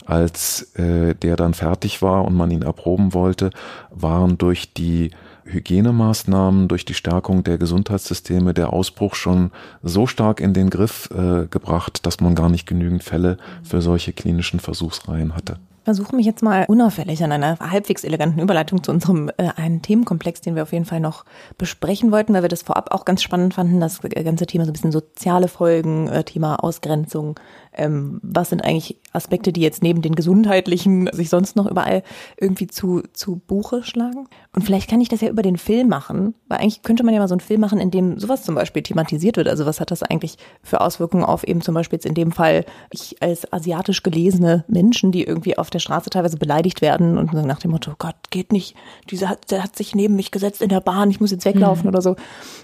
[0.07, 3.51] als der dann fertig war und man ihn erproben wollte,
[3.91, 5.11] waren durch die
[5.45, 9.51] Hygienemaßnahmen, durch die Stärkung der Gesundheitssysteme der Ausbruch schon
[9.83, 14.13] so stark in den Griff äh, gebracht, dass man gar nicht genügend Fälle für solche
[14.13, 19.29] klinischen Versuchsreihen hatte versuche mich jetzt mal unauffällig an einer halbwegs eleganten Überleitung zu unserem
[19.39, 21.25] äh, einen Themenkomplex, den wir auf jeden Fall noch
[21.59, 24.75] besprechen wollten, weil wir das vorab auch ganz spannend fanden, das ganze Thema so ein
[24.75, 27.41] bisschen soziale Folgen, äh, Thema Ausgrenzung.
[27.73, 32.03] Ähm, was sind eigentlich Aspekte, die jetzt neben den gesundheitlichen sich sonst noch überall
[32.39, 34.29] irgendwie zu, zu Buche schlagen?
[34.55, 37.21] Und vielleicht kann ich das ja über den Film machen, weil eigentlich könnte man ja
[37.21, 39.49] mal so einen Film machen, in dem sowas zum Beispiel thematisiert wird.
[39.49, 42.65] Also was hat das eigentlich für Auswirkungen auf eben zum Beispiel jetzt in dem Fall
[42.91, 47.61] ich als asiatisch gelesene Menschen, die irgendwie auf der Straße teilweise beleidigt werden und nach
[47.61, 48.75] dem Motto, Gott, geht nicht,
[49.11, 51.85] dieser hat, der hat sich neben mich gesetzt in der Bahn, ich muss jetzt weglaufen
[51.85, 51.89] mhm.
[51.91, 52.17] oder so,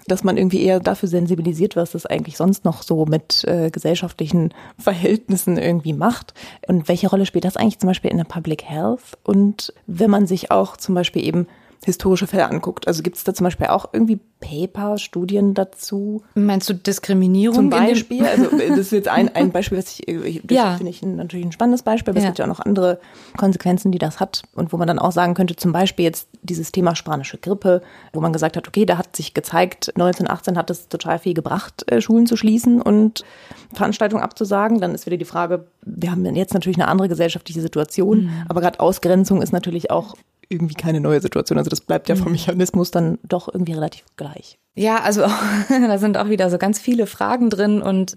[0.06, 4.52] dass man irgendwie eher dafür sensibilisiert, was das eigentlich sonst noch so mit äh, gesellschaftlichen
[4.78, 6.34] Verhältnissen irgendwie macht.
[6.66, 9.18] Und welche Rolle spielt das eigentlich zum Beispiel in der Public Health?
[9.22, 11.46] Und wenn man sich auch zum Beispiel eben
[11.84, 12.88] historische Fälle anguckt.
[12.88, 16.22] Also gibt es da zum Beispiel auch irgendwie Paper, Studien dazu?
[16.34, 17.56] Meinst du Diskriminierung?
[17.56, 18.24] Zum Beispiel.
[18.24, 20.76] also das ist jetzt ein, ein Beispiel, was ich, ich ja.
[20.76, 22.24] finde ich natürlich ein spannendes Beispiel, aber ja.
[22.24, 22.98] es gibt ja auch noch andere
[23.36, 26.72] Konsequenzen, die das hat und wo man dann auch sagen könnte, zum Beispiel jetzt dieses
[26.72, 30.88] Thema spanische Grippe, wo man gesagt hat, okay, da hat sich gezeigt, 1918 hat es
[30.88, 33.24] total viel gebracht, äh, Schulen zu schließen und
[33.72, 34.80] Veranstaltungen abzusagen.
[34.80, 38.30] Dann ist wieder die Frage, wir haben jetzt natürlich eine andere gesellschaftliche Situation, mhm.
[38.48, 40.14] aber gerade Ausgrenzung ist natürlich auch
[40.48, 41.58] irgendwie keine neue Situation.
[41.58, 42.32] Also das bleibt ja vom mhm.
[42.32, 44.58] Mechanismus dann doch irgendwie relativ gleich.
[44.74, 45.22] Ja, also
[45.68, 48.16] da sind auch wieder so ganz viele Fragen drin und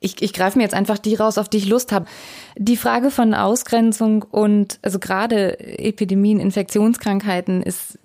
[0.00, 2.06] ich, ich greife mir jetzt einfach die raus, auf die ich Lust habe.
[2.56, 7.98] Die Frage von Ausgrenzung und also gerade Epidemien, Infektionskrankheiten ist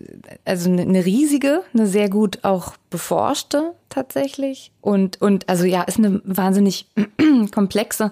[0.44, 4.72] also eine riesige, eine sehr gut auch beforschte tatsächlich.
[4.82, 6.88] Und, und also ja, ist eine wahnsinnig
[7.54, 8.12] komplexe.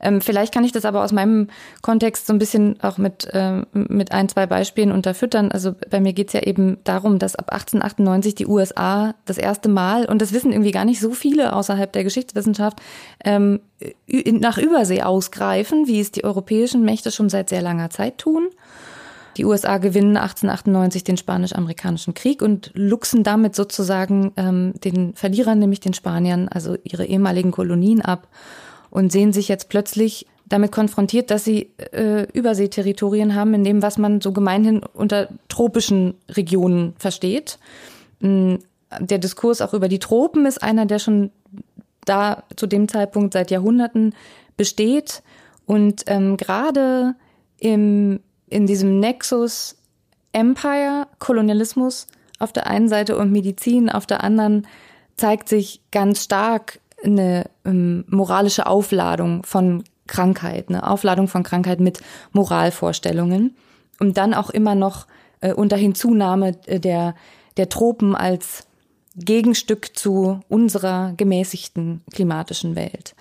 [0.00, 1.48] Ähm, vielleicht kann ich das aber aus meinem
[1.82, 5.52] Kontext so ein bisschen auch mit, ähm, mit ein, zwei Beispielen unterfüttern.
[5.52, 10.06] Also bei mir geht's ja eben darum, dass ab 1898 die USA das erste Mal,
[10.06, 12.80] und das wissen irgendwie gar nicht so viele außerhalb der Geschichtswissenschaft,
[13.24, 13.60] ähm,
[14.08, 18.48] nach Übersee ausgreifen, wie es die europäischen Mächte schon seit sehr langer Zeit tun.
[19.40, 25.80] Die USA gewinnen 1898 den Spanisch-Amerikanischen Krieg und luchsen damit sozusagen ähm, den Verlierern, nämlich
[25.80, 28.28] den Spaniern, also ihre ehemaligen Kolonien ab
[28.90, 33.96] und sehen sich jetzt plötzlich damit konfrontiert, dass sie äh, Überseeterritorien haben, in dem, was
[33.96, 37.58] man so gemeinhin unter tropischen Regionen versteht.
[38.20, 38.56] Mm,
[38.98, 41.30] der Diskurs auch über die Tropen ist einer, der schon
[42.04, 44.14] da zu dem Zeitpunkt seit Jahrhunderten
[44.58, 45.22] besteht.
[45.64, 47.14] Und ähm, gerade
[47.58, 48.20] im,
[48.50, 49.76] in diesem Nexus
[50.32, 52.06] Empire, Kolonialismus
[52.38, 54.66] auf der einen Seite und Medizin auf der anderen
[55.16, 62.00] zeigt sich ganz stark eine ähm, moralische Aufladung von Krankheit, eine Aufladung von Krankheit mit
[62.32, 63.56] Moralvorstellungen
[63.98, 65.06] und dann auch immer noch
[65.40, 67.14] äh, unter Hinzunahme äh, der,
[67.56, 68.66] der Tropen als
[69.16, 73.14] Gegenstück zu unserer gemäßigten klimatischen Welt.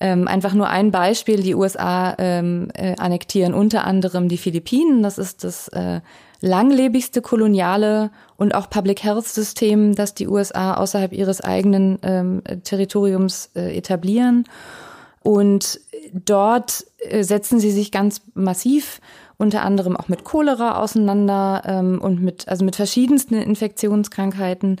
[0.00, 5.18] Ähm, einfach nur ein Beispiel, die USA ähm, äh, annektieren unter anderem die Philippinen, das
[5.18, 6.00] ist das äh,
[6.40, 13.50] langlebigste koloniale und auch Public Health System, das die USA außerhalb ihres eigenen ähm, Territoriums
[13.54, 14.44] äh, etablieren.
[15.22, 15.80] Und
[16.12, 19.00] dort äh, setzen sie sich ganz massiv
[19.36, 24.80] unter anderem auch mit Cholera auseinander ähm, und mit, also mit verschiedensten Infektionskrankheiten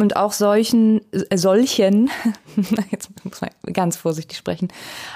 [0.00, 2.10] und auch solchen, äh, solchen,
[2.90, 4.68] jetzt muss man ganz vorsichtig sprechen,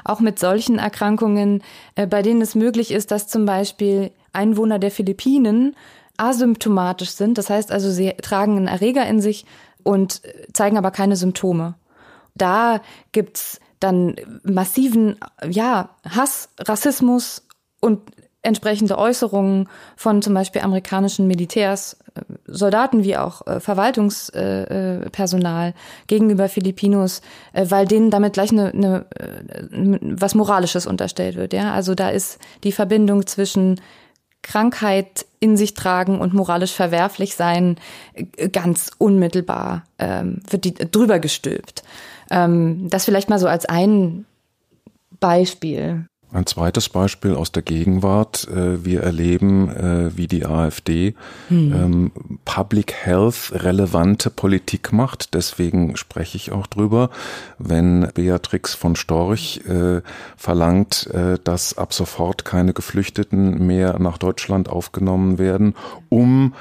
[0.04, 1.62] auch mit solchen Erkrankungen,
[1.94, 5.76] äh, bei denen es möglich ist, dass zum Beispiel Einwohner der Philippinen
[6.16, 7.38] asymptomatisch sind.
[7.38, 9.46] Das heißt also, sie tragen einen Erreger in sich
[9.82, 10.22] und
[10.52, 11.74] zeigen aber keine Symptome.
[12.34, 12.80] Da
[13.12, 15.16] gibt's dann massiven,
[15.48, 17.46] ja, Hass, Rassismus
[17.80, 18.00] und
[18.44, 25.74] entsprechende Äußerungen von zum Beispiel amerikanischen Militärs, äh, Soldaten wie auch äh, Verwaltungspersonal
[26.06, 27.22] gegenüber Filipinos,
[27.52, 29.06] äh, weil denen damit gleich eine, eine,
[29.70, 31.52] was Moralisches unterstellt wird.
[31.52, 33.80] Ja, also da ist die Verbindung zwischen
[34.42, 37.76] Krankheit in sich tragen und moralisch verwerflich sein
[38.52, 41.82] ganz unmittelbar ähm, wird die drüber gestülpt.
[42.30, 44.26] Ähm, das vielleicht mal so als ein
[45.18, 46.06] Beispiel.
[46.34, 48.48] Ein zweites Beispiel aus der Gegenwart.
[48.48, 51.14] Äh, wir erleben, äh, wie die AfD
[51.46, 51.72] hm.
[51.72, 52.12] Ähm,
[52.44, 55.34] Public Health relevante Politik macht.
[55.34, 57.10] Deswegen spreche ich auch drüber.
[57.58, 60.02] Wenn Beatrix von Storch äh,
[60.36, 61.08] verlangt,
[61.44, 65.74] dass ab sofort keine Geflüchteten mehr nach Deutschland aufgenommen werden,
[66.08, 66.54] um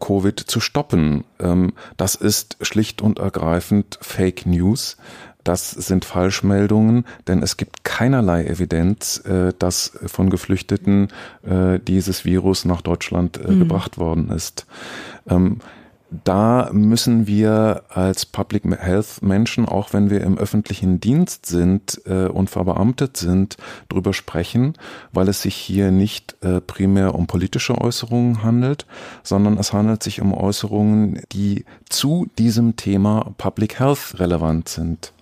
[0.00, 1.24] Covid zu stoppen.
[1.40, 4.96] Ähm, das ist schlicht und ergreifend Fake News.
[5.48, 11.08] Das sind Falschmeldungen, denn es gibt keinerlei Evidenz, äh, dass von Geflüchteten
[11.42, 13.60] äh, dieses Virus nach Deutschland äh, mhm.
[13.60, 14.66] gebracht worden ist.
[15.26, 15.60] Ähm,
[16.24, 22.26] da müssen wir als Public Health Menschen, auch wenn wir im öffentlichen Dienst sind äh,
[22.26, 23.56] und verbeamtet sind,
[23.88, 24.74] drüber sprechen,
[25.12, 28.84] weil es sich hier nicht äh, primär um politische Äußerungen handelt,
[29.22, 35.14] sondern es handelt sich um Äußerungen, die zu diesem Thema Public Health relevant sind.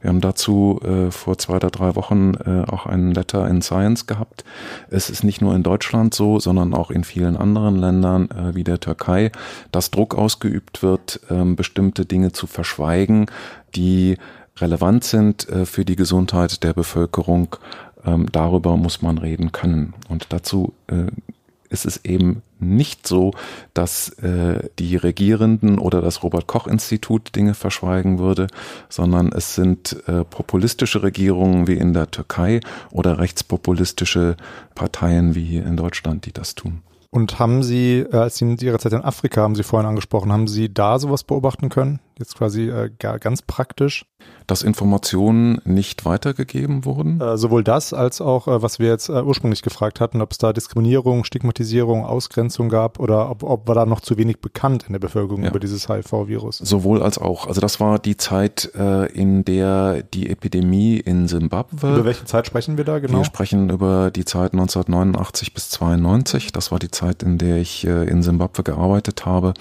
[0.00, 4.06] Wir haben dazu äh, vor zwei oder drei Wochen äh, auch einen Letter in Science
[4.06, 4.44] gehabt.
[4.90, 8.64] Es ist nicht nur in Deutschland so, sondern auch in vielen anderen Ländern äh, wie
[8.64, 9.32] der Türkei,
[9.72, 13.26] dass Druck ausgeübt wird, ähm, bestimmte Dinge zu verschweigen,
[13.74, 14.16] die
[14.58, 17.56] relevant sind äh, für die Gesundheit der Bevölkerung.
[18.04, 19.94] Ähm, darüber muss man reden können.
[20.08, 21.06] Und dazu äh,
[21.70, 23.32] ist es eben nicht so,
[23.74, 28.46] dass äh, die Regierenden oder das Robert Koch Institut Dinge verschweigen würde,
[28.88, 32.60] sondern es sind äh, populistische Regierungen wie in der Türkei
[32.90, 34.36] oder rechtspopulistische
[34.74, 36.82] Parteien wie in Deutschland, die das tun.
[37.14, 40.32] Und haben Sie, äh, als Sie in Ihrer Zeit in Afrika, haben Sie vorhin angesprochen,
[40.32, 42.00] haben Sie da sowas beobachten können?
[42.18, 44.04] Jetzt quasi äh, ganz praktisch?
[44.46, 47.20] Dass Informationen nicht weitergegeben wurden?
[47.20, 50.38] Äh, sowohl das als auch, äh, was wir jetzt äh, ursprünglich gefragt hatten, ob es
[50.38, 54.92] da Diskriminierung, Stigmatisierung, Ausgrenzung gab oder ob, ob war da noch zu wenig bekannt in
[54.92, 55.50] der Bevölkerung ja.
[55.50, 56.58] über dieses HIV-Virus?
[56.58, 57.46] Sowohl als auch.
[57.46, 61.94] Also das war die Zeit, äh, in der die Epidemie in Simbabwe.
[61.94, 63.18] Über welche Zeit sprechen wir da genau?
[63.18, 66.52] Wir sprechen über die Zeit 1989 bis 92.
[66.52, 69.54] Das war die Zeit, in der ich äh, in Simbabwe gearbeitet habe.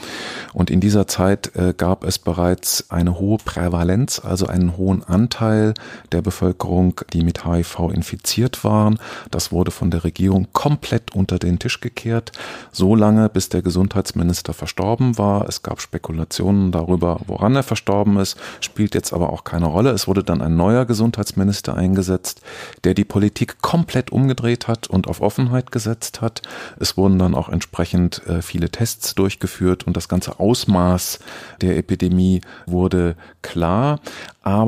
[0.53, 5.73] Und in dieser Zeit äh, gab es bereits eine hohe Prävalenz, also einen hohen Anteil
[6.11, 8.99] der Bevölkerung, die mit HIV infiziert waren.
[9.31, 12.31] Das wurde von der Regierung komplett unter den Tisch gekehrt,
[12.71, 15.47] so lange bis der Gesundheitsminister verstorben war.
[15.47, 19.91] Es gab Spekulationen darüber, woran er verstorben ist, spielt jetzt aber auch keine Rolle.
[19.91, 22.41] Es wurde dann ein neuer Gesundheitsminister eingesetzt,
[22.83, 26.41] der die Politik komplett umgedreht hat und auf Offenheit gesetzt hat.
[26.79, 31.19] Es wurden dann auch entsprechend äh, viele Tests durchgeführt und das ganze Ausmaß
[31.61, 33.99] der Epidemie wurde klar.
[34.41, 34.62] Aber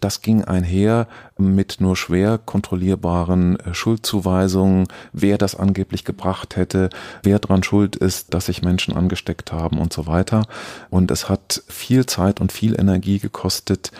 [0.00, 6.90] das ging einher mit nur schwer kontrollierbaren äh, Schuldzuweisungen, wer das angeblich gebracht hätte,
[7.22, 10.46] wer dran schuld ist, dass sich Menschen angesteckt haben und so weiter.
[10.90, 13.92] Und es hat viel Zeit und viel Energie gekostet,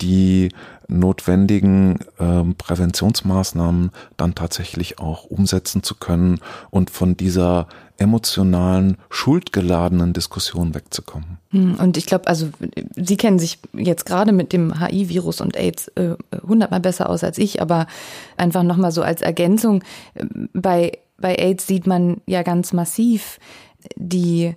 [0.00, 0.50] die
[0.88, 6.40] notwendigen ähm, Präventionsmaßnahmen dann tatsächlich auch umsetzen zu können
[6.70, 11.38] und von dieser emotionalen, schuldgeladenen Diskussion wegzukommen.
[11.50, 12.48] Hm, und ich glaube, also
[12.96, 17.36] Sie kennen sich jetzt gerade mit dem HIV-Virus und AIDS äh, hundertmal besser aus als
[17.36, 17.86] ich, aber
[18.38, 19.84] einfach nochmal so als Ergänzung,
[20.14, 20.24] äh,
[20.54, 23.38] bei, bei AIDS sieht man ja ganz massiv
[23.96, 24.54] die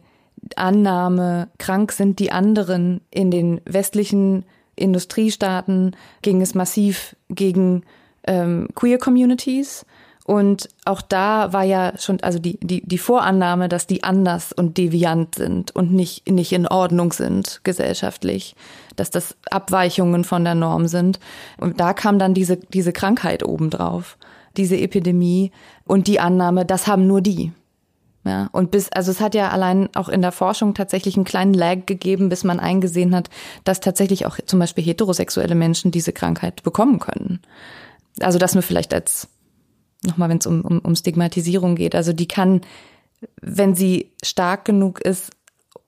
[0.56, 7.84] Annahme, krank sind die anderen in den westlichen Industriestaaten ging es massiv gegen
[8.26, 9.86] ähm, Queer Communities.
[10.26, 14.78] Und auch da war ja schon, also die, die, die Vorannahme, dass die anders und
[14.78, 18.55] deviant sind und nicht, nicht in Ordnung sind gesellschaftlich,
[18.95, 21.19] dass das Abweichungen von der Norm sind.
[21.57, 24.17] Und da kam dann diese, diese Krankheit obendrauf,
[24.55, 25.51] diese Epidemie
[25.86, 27.51] und die Annahme, das haben nur die.
[28.26, 31.53] Ja, und bis, also es hat ja allein auch in der Forschung tatsächlich einen kleinen
[31.53, 33.30] Lag gegeben, bis man eingesehen hat,
[33.65, 37.41] dass tatsächlich auch zum Beispiel heterosexuelle Menschen diese Krankheit bekommen können.
[38.21, 39.28] Also das nur vielleicht als,
[40.05, 41.95] nochmal, wenn es um, um, um Stigmatisierung geht.
[41.95, 42.61] Also die kann,
[43.41, 45.32] wenn sie stark genug ist,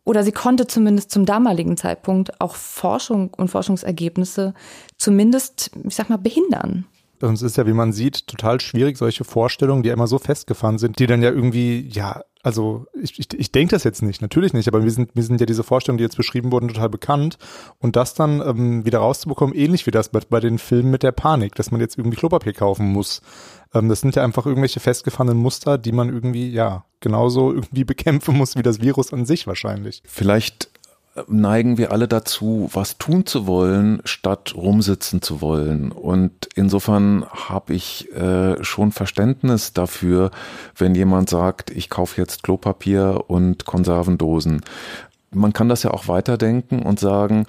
[0.04, 4.54] oder sie konnte zumindest zum damaligen Zeitpunkt auch Forschung und Forschungsergebnisse
[4.98, 6.86] zumindest, ich sag mal, behindern.
[7.22, 10.20] Und es ist ja, wie man sieht, total schwierig, solche Vorstellungen, die ja immer so
[10.20, 14.22] festgefahren sind, die dann ja irgendwie, ja, also ich, ich, ich denke das jetzt nicht,
[14.22, 16.90] natürlich nicht, aber mir sind, mir sind ja diese Vorstellungen, die jetzt beschrieben wurden, total
[16.90, 17.40] bekannt.
[17.80, 21.12] Und das dann ähm, wieder rauszubekommen, ähnlich wie das bei, bei den Filmen mit der
[21.12, 23.22] Panik, dass man jetzt irgendwie Klopapier kaufen muss.
[23.74, 28.38] Ähm, das sind ja einfach irgendwelche festgefahrenen Muster, die man irgendwie, ja, genauso irgendwie bekämpfen
[28.38, 30.04] muss wie das Virus an sich wahrscheinlich.
[30.06, 30.70] Vielleicht
[31.28, 35.92] neigen wir alle dazu, was tun zu wollen, statt rumsitzen zu wollen.
[35.92, 40.32] Und insofern habe ich äh, schon Verständnis dafür,
[40.76, 44.62] wenn jemand sagt, ich kaufe jetzt Klopapier und Konservendosen.
[45.32, 47.46] Man kann das ja auch weiterdenken und sagen,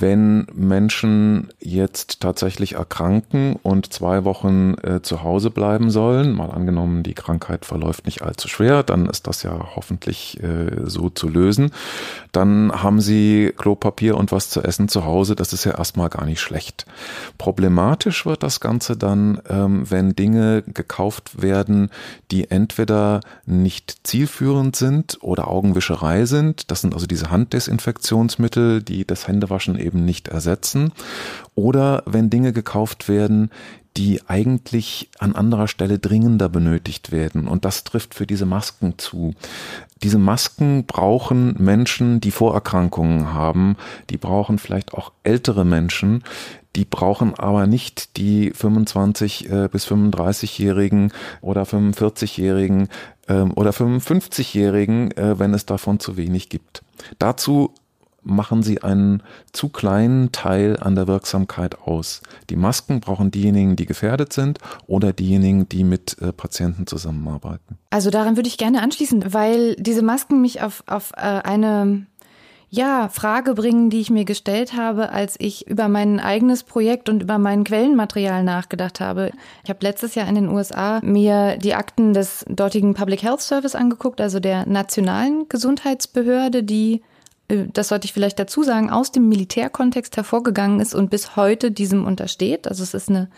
[0.00, 7.02] wenn Menschen jetzt tatsächlich erkranken und zwei Wochen äh, zu Hause bleiben sollen, mal angenommen,
[7.02, 11.70] die Krankheit verläuft nicht allzu schwer, dann ist das ja hoffentlich äh, so zu lösen,
[12.32, 16.24] dann haben sie Klopapier und was zu essen zu Hause, das ist ja erstmal gar
[16.24, 16.86] nicht schlecht.
[17.38, 21.90] Problematisch wird das Ganze dann, ähm, wenn Dinge gekauft werden,
[22.30, 26.70] die entweder nicht zielführend sind oder Augenwischerei sind.
[26.70, 30.92] Das sind also diese Handdesinfektionsmittel, die das Händewaschen eben nicht ersetzen.
[31.54, 33.50] Oder wenn Dinge gekauft werden,
[33.98, 37.48] die eigentlich an anderer Stelle dringender benötigt werden.
[37.48, 39.34] Und das trifft für diese Masken zu.
[40.04, 43.76] Diese Masken brauchen Menschen, die Vorerkrankungen haben.
[44.10, 46.22] Die brauchen vielleicht auch ältere Menschen.
[46.76, 52.88] Die brauchen aber nicht die 25 äh, bis 35-Jährigen oder 45-Jährigen
[53.26, 56.84] ähm, oder 55-Jährigen, äh, wenn es davon zu wenig gibt.
[57.18, 57.74] Dazu
[58.28, 59.22] machen sie einen
[59.52, 62.22] zu kleinen Teil an der Wirksamkeit aus.
[62.50, 67.78] Die Masken brauchen diejenigen, die gefährdet sind oder diejenigen, die mit äh, Patienten zusammenarbeiten.
[67.90, 72.06] Also daran würde ich gerne anschließen, weil diese Masken mich auf, auf äh, eine
[72.70, 77.22] ja, Frage bringen, die ich mir gestellt habe, als ich über mein eigenes Projekt und
[77.22, 79.30] über mein Quellenmaterial nachgedacht habe.
[79.64, 83.74] Ich habe letztes Jahr in den USA mir die Akten des dortigen Public Health Service
[83.74, 87.02] angeguckt, also der nationalen Gesundheitsbehörde, die
[87.48, 92.04] das sollte ich vielleicht dazu sagen, aus dem Militärkontext hervorgegangen ist und bis heute diesem
[92.04, 92.68] untersteht.
[92.68, 93.30] Also es ist eine,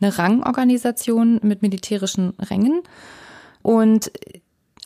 [0.00, 2.82] eine Rangorganisation mit militärischen Rängen.
[3.62, 4.10] Und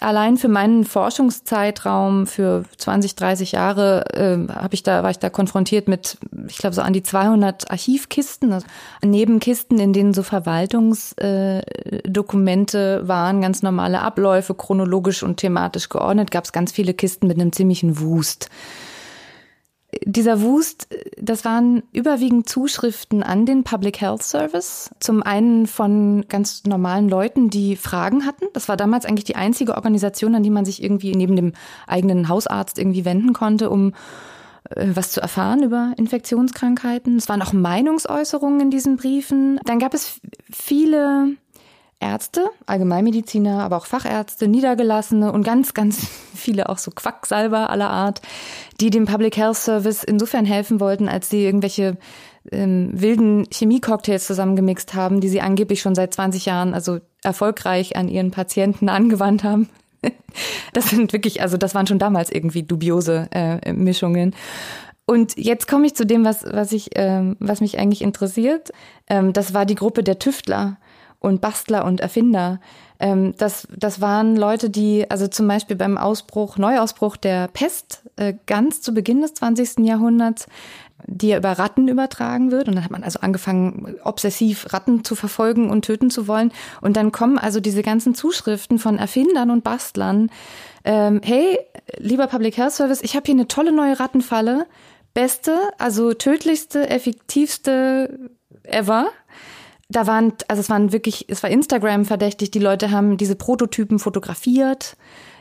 [0.01, 5.30] allein für meinen Forschungszeitraum für 20, 30 Jahre äh, habe ich da war ich da
[5.30, 6.18] konfrontiert mit
[6.49, 8.66] ich glaube so an die 200 Archivkisten, also
[9.03, 16.44] Nebenkisten, in denen so Verwaltungsdokumente äh, waren, ganz normale Abläufe chronologisch und thematisch geordnet, gab
[16.44, 18.51] es ganz viele Kisten mit einem ziemlichen Wust
[20.05, 20.88] dieser Wust,
[21.20, 24.90] das waren überwiegend Zuschriften an den Public Health Service.
[25.01, 28.47] Zum einen von ganz normalen Leuten, die Fragen hatten.
[28.53, 31.53] Das war damals eigentlich die einzige Organisation, an die man sich irgendwie neben dem
[31.86, 33.92] eigenen Hausarzt irgendwie wenden konnte, um
[34.70, 37.16] äh, was zu erfahren über Infektionskrankheiten.
[37.16, 39.61] Es waren auch Meinungsäußerungen in diesen Briefen.
[39.64, 40.20] Dann gab es
[40.51, 41.36] viele
[41.99, 48.20] Ärzte, Allgemeinmediziner, aber auch Fachärzte, Niedergelassene und ganz, ganz viele auch so Quacksalber aller Art,
[48.80, 51.97] die dem Public Health Service insofern helfen wollten, als sie irgendwelche
[52.53, 58.09] ähm, wilden Chemiecocktails zusammengemixt haben, die sie angeblich schon seit 20 Jahren also erfolgreich an
[58.09, 59.68] ihren Patienten angewandt haben.
[60.74, 64.34] Das sind wirklich, also das waren schon damals irgendwie dubiose äh, Mischungen.
[65.07, 68.72] Und jetzt komme ich zu dem, was, was, ich, ähm, was mich eigentlich interessiert.
[69.09, 70.76] Ähm, das war die Gruppe der Tüftler
[71.21, 72.61] und Bastler und Erfinder.
[72.99, 78.35] Ähm, das, das waren Leute, die, also zum Beispiel beim Ausbruch, Neuausbruch der Pest, äh,
[78.47, 79.87] ganz zu Beginn des 20.
[79.87, 80.47] Jahrhunderts,
[81.07, 82.69] die ja über Ratten übertragen wird.
[82.69, 86.53] Und dann hat man also angefangen, obsessiv Ratten zu verfolgen und töten zu wollen.
[86.81, 90.31] Und dann kommen also diese ganzen Zuschriften von Erfindern und Bastlern.
[90.85, 91.59] Ähm, hey,
[91.99, 94.67] lieber Public Health Service, ich habe hier eine tolle neue Rattenfalle.
[95.12, 98.31] Beste, also tödlichste, effektivste
[98.64, 99.09] ever
[99.89, 103.99] da waren, also es waren wirklich, es war Instagram verdächtig, die Leute haben diese Prototypen
[103.99, 104.97] fotografiert,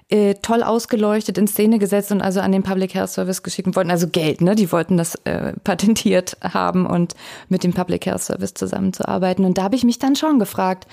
[0.09, 3.75] äh, toll ausgeleuchtet, in Szene gesetzt und also an den Public Health Service geschickt und
[3.75, 4.53] wollten also Geld, ne?
[4.53, 7.15] Die wollten das äh, patentiert haben und
[7.49, 9.45] mit dem Public Health Service zusammenzuarbeiten.
[9.45, 10.85] Und da habe ich mich dann schon gefragt,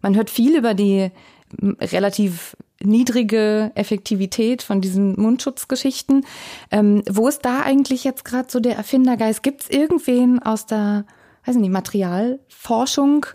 [0.00, 1.10] man hört viel über die
[1.60, 6.24] relativ niedrige Effektivität von diesen Mundschutzgeschichten.
[6.70, 9.42] Ähm, wo ist da eigentlich jetzt gerade so der Erfindergeist?
[9.42, 11.04] Gibt es irgendwen aus der
[11.44, 13.26] weiß nicht, Materialforschung,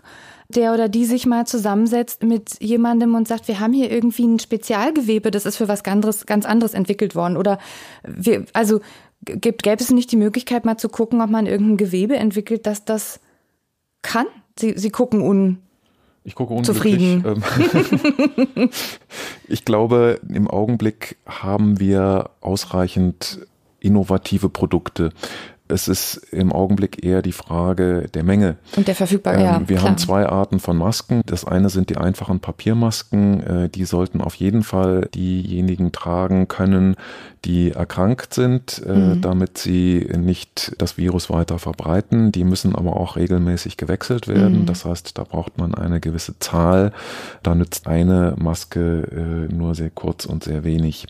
[0.48, 4.38] der oder die sich mal zusammensetzt mit jemandem und sagt, wir haben hier irgendwie ein
[4.38, 7.36] Spezialgewebe, das ist für was anderes, ganz anderes entwickelt worden.
[7.36, 7.58] Oder
[8.02, 8.80] wir, also
[9.22, 12.84] gibt, gäbe es nicht die Möglichkeit, mal zu gucken, ob man irgendein Gewebe entwickelt, das
[12.84, 13.20] das
[14.02, 14.26] kann?
[14.58, 15.58] Sie, Sie gucken un,
[16.28, 17.24] ich gucke unzufrieden.
[18.56, 18.70] Ähm,
[19.48, 23.46] ich glaube, im Augenblick haben wir ausreichend
[23.80, 25.10] innovative Produkte
[25.68, 28.56] es ist im Augenblick eher die Frage der Menge.
[28.76, 29.40] Und der Verfügbarkeit.
[29.40, 29.90] Ähm, ja, wir klar.
[29.90, 31.22] haben zwei Arten von Masken.
[31.26, 33.40] Das eine sind die einfachen Papiermasken.
[33.40, 36.96] Äh, die sollten auf jeden Fall diejenigen tragen können,
[37.44, 39.20] die erkrankt sind, äh, mhm.
[39.20, 42.32] damit sie nicht das Virus weiter verbreiten.
[42.32, 44.62] Die müssen aber auch regelmäßig gewechselt werden.
[44.62, 44.66] Mhm.
[44.66, 46.92] Das heißt, da braucht man eine gewisse Zahl.
[47.42, 51.06] Da nützt eine Maske äh, nur sehr kurz und sehr wenig.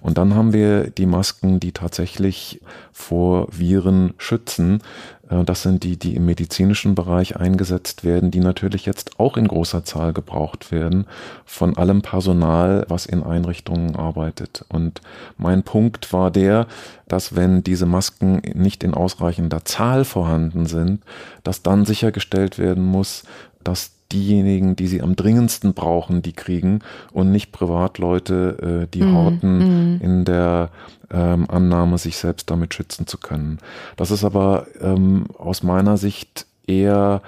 [0.00, 2.60] Und dann haben wir die Masken, die tatsächlich
[2.92, 4.82] vor Viren schützen.
[5.28, 9.48] Äh, das sind die, die im medizinischen Bereich eingesetzt werden, die natürlich jetzt auch in
[9.48, 11.06] großer Zahl gebraucht werden
[11.44, 14.64] von allem Personal, was in Einrichtungen arbeitet.
[14.68, 15.00] Und
[15.36, 16.66] mein Punkt war der,
[17.08, 21.02] dass wenn diese Masken nicht in ausreichender Zahl vorhanden sind,
[21.44, 23.24] dass dann sichergestellt werden muss,
[23.62, 26.80] dass diejenigen, die sie am dringendsten brauchen, die kriegen
[27.12, 30.00] und nicht Privatleute, äh, die mm, horten mm.
[30.00, 30.70] in der
[31.10, 33.58] ähm, Annahme, sich selbst damit schützen zu können.
[33.96, 37.22] Das ist aber ähm, aus meiner Sicht eher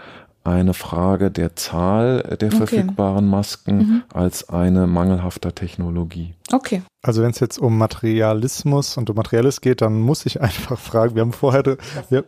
[0.44, 2.56] eine Frage der Zahl der okay.
[2.56, 4.02] verfügbaren Masken mhm.
[4.12, 6.34] als eine mangelhafter Technologie.
[6.52, 6.82] Okay.
[7.02, 11.14] Also wenn es jetzt um Materialismus und um Materielles geht, dann muss ich einfach fragen.
[11.14, 11.76] Wir haben vorher, wir,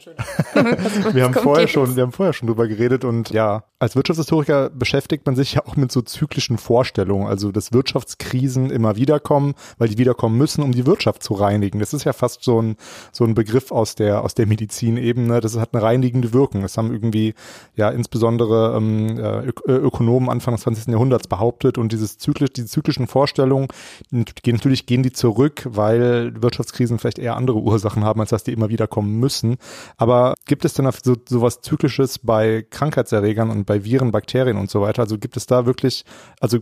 [1.12, 5.26] wir haben vorher schon, wir haben vorher schon drüber geredet und ja, als Wirtschaftshistoriker beschäftigt
[5.26, 9.98] man sich ja auch mit so zyklischen Vorstellungen, also dass Wirtschaftskrisen immer wiederkommen, weil die
[9.98, 11.78] wiederkommen müssen, um die Wirtschaft zu reinigen.
[11.78, 12.76] Das ist ja fast so ein
[13.12, 15.40] so ein Begriff aus der aus der Medizinebene.
[15.40, 16.62] Das hat eine reinigende Wirkung.
[16.62, 17.34] Das haben irgendwie
[17.74, 20.88] ja insbesondere ähm, äh, Ökonomen Anfang des 20.
[20.88, 23.68] Jahrhunderts behauptet und dieses zyklisch, diese zyklischen Vorstellungen
[24.11, 28.68] natürlich gehen die zurück, weil Wirtschaftskrisen vielleicht eher andere Ursachen haben, als dass die immer
[28.68, 29.57] wieder kommen müssen.
[29.96, 34.70] Aber gibt es denn so, so was Zyklisches bei Krankheitserregern und bei Viren, Bakterien und
[34.70, 35.02] so weiter?
[35.02, 36.04] Also gibt es da wirklich,
[36.40, 36.59] also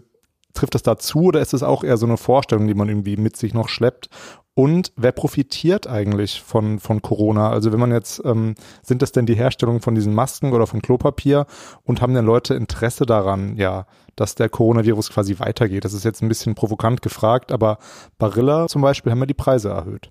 [0.54, 3.16] trifft das da zu oder ist es auch eher so eine Vorstellung, die man irgendwie
[3.16, 4.08] mit sich noch schleppt?
[4.54, 7.50] Und wer profitiert eigentlich von, von Corona?
[7.50, 10.80] Also wenn man jetzt, ähm, sind das denn die Herstellung von diesen Masken oder von
[10.80, 11.46] Klopapier
[11.82, 15.84] und haben denn Leute Interesse daran, ja, dass der Coronavirus quasi weitergeht?
[15.84, 17.78] Das ist jetzt ein bisschen provokant gefragt, aber
[18.16, 20.10] Barilla zum Beispiel haben ja die Preise erhöht.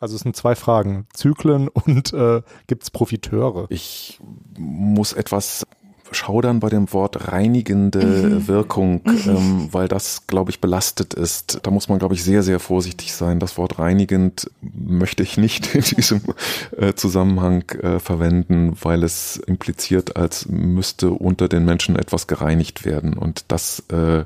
[0.00, 1.06] Also es sind zwei Fragen.
[1.12, 3.66] Zyklen und äh, gibt es Profiteure?
[3.68, 4.18] Ich
[4.56, 5.66] muss etwas
[6.12, 8.48] schaudern bei dem Wort reinigende mhm.
[8.48, 9.20] Wirkung, mhm.
[9.26, 11.60] ähm, weil das, glaube ich, belastet ist.
[11.62, 13.38] Da muss man, glaube ich, sehr, sehr vorsichtig sein.
[13.38, 16.22] Das Wort reinigend möchte ich nicht in diesem
[16.76, 23.14] äh, Zusammenhang äh, verwenden, weil es impliziert, als müsste unter den Menschen etwas gereinigt werden.
[23.14, 24.24] Und das äh,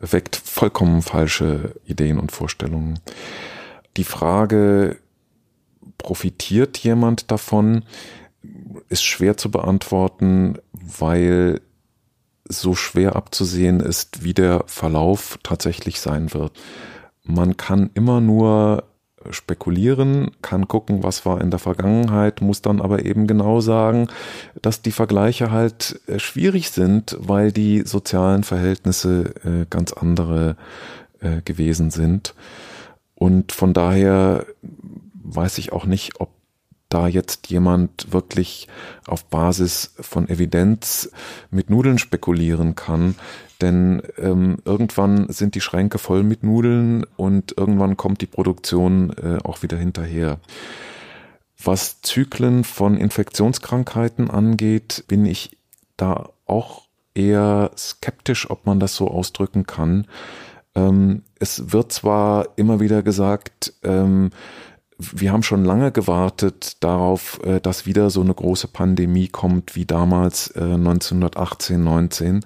[0.00, 2.98] weckt vollkommen falsche Ideen und Vorstellungen.
[3.96, 4.96] Die Frage,
[5.98, 7.84] profitiert jemand davon?
[8.94, 11.60] Ist schwer zu beantworten, weil
[12.48, 16.52] so schwer abzusehen ist, wie der Verlauf tatsächlich sein wird.
[17.24, 18.84] Man kann immer nur
[19.30, 24.06] spekulieren, kann gucken, was war in der Vergangenheit, muss dann aber eben genau sagen,
[24.62, 30.56] dass die Vergleiche halt äh, schwierig sind, weil die sozialen Verhältnisse äh, ganz andere
[31.18, 32.34] äh, gewesen sind.
[33.16, 34.46] Und von daher
[35.24, 36.33] weiß ich auch nicht, ob
[36.94, 38.68] da jetzt jemand wirklich
[39.06, 41.10] auf Basis von Evidenz
[41.50, 43.16] mit Nudeln spekulieren kann.
[43.60, 49.38] Denn ähm, irgendwann sind die Schränke voll mit Nudeln und irgendwann kommt die Produktion äh,
[49.42, 50.38] auch wieder hinterher.
[51.62, 55.56] Was Zyklen von Infektionskrankheiten angeht, bin ich
[55.96, 56.82] da auch
[57.14, 60.06] eher skeptisch, ob man das so ausdrücken kann.
[60.76, 64.30] Ähm, es wird zwar immer wieder gesagt, ähm,
[64.98, 69.86] wir haben schon lange gewartet darauf, äh, dass wieder so eine große Pandemie kommt wie
[69.86, 72.40] damals 1918, äh, 19.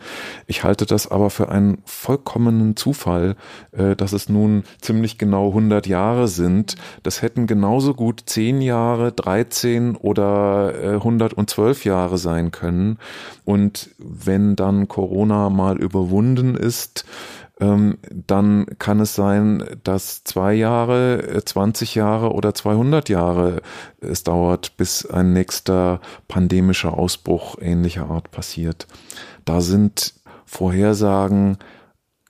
[0.47, 3.37] Ich halte das aber für einen vollkommenen Zufall,
[3.73, 6.77] äh, dass es nun ziemlich genau 100 Jahre sind.
[7.03, 12.99] Das hätten genauso gut 10 Jahre, 13 oder 112 Jahre sein können.
[13.45, 17.05] Und wenn dann Corona mal überwunden ist,
[17.61, 23.63] dann kann es sein, dass zwei Jahre, 20 äh, Jahre oder 200 Jahre
[24.01, 28.87] es dauert, bis ein nächster pandemischer Ausbruch ähnlicher Art passiert.
[29.45, 31.59] Da sind Vorhersagen,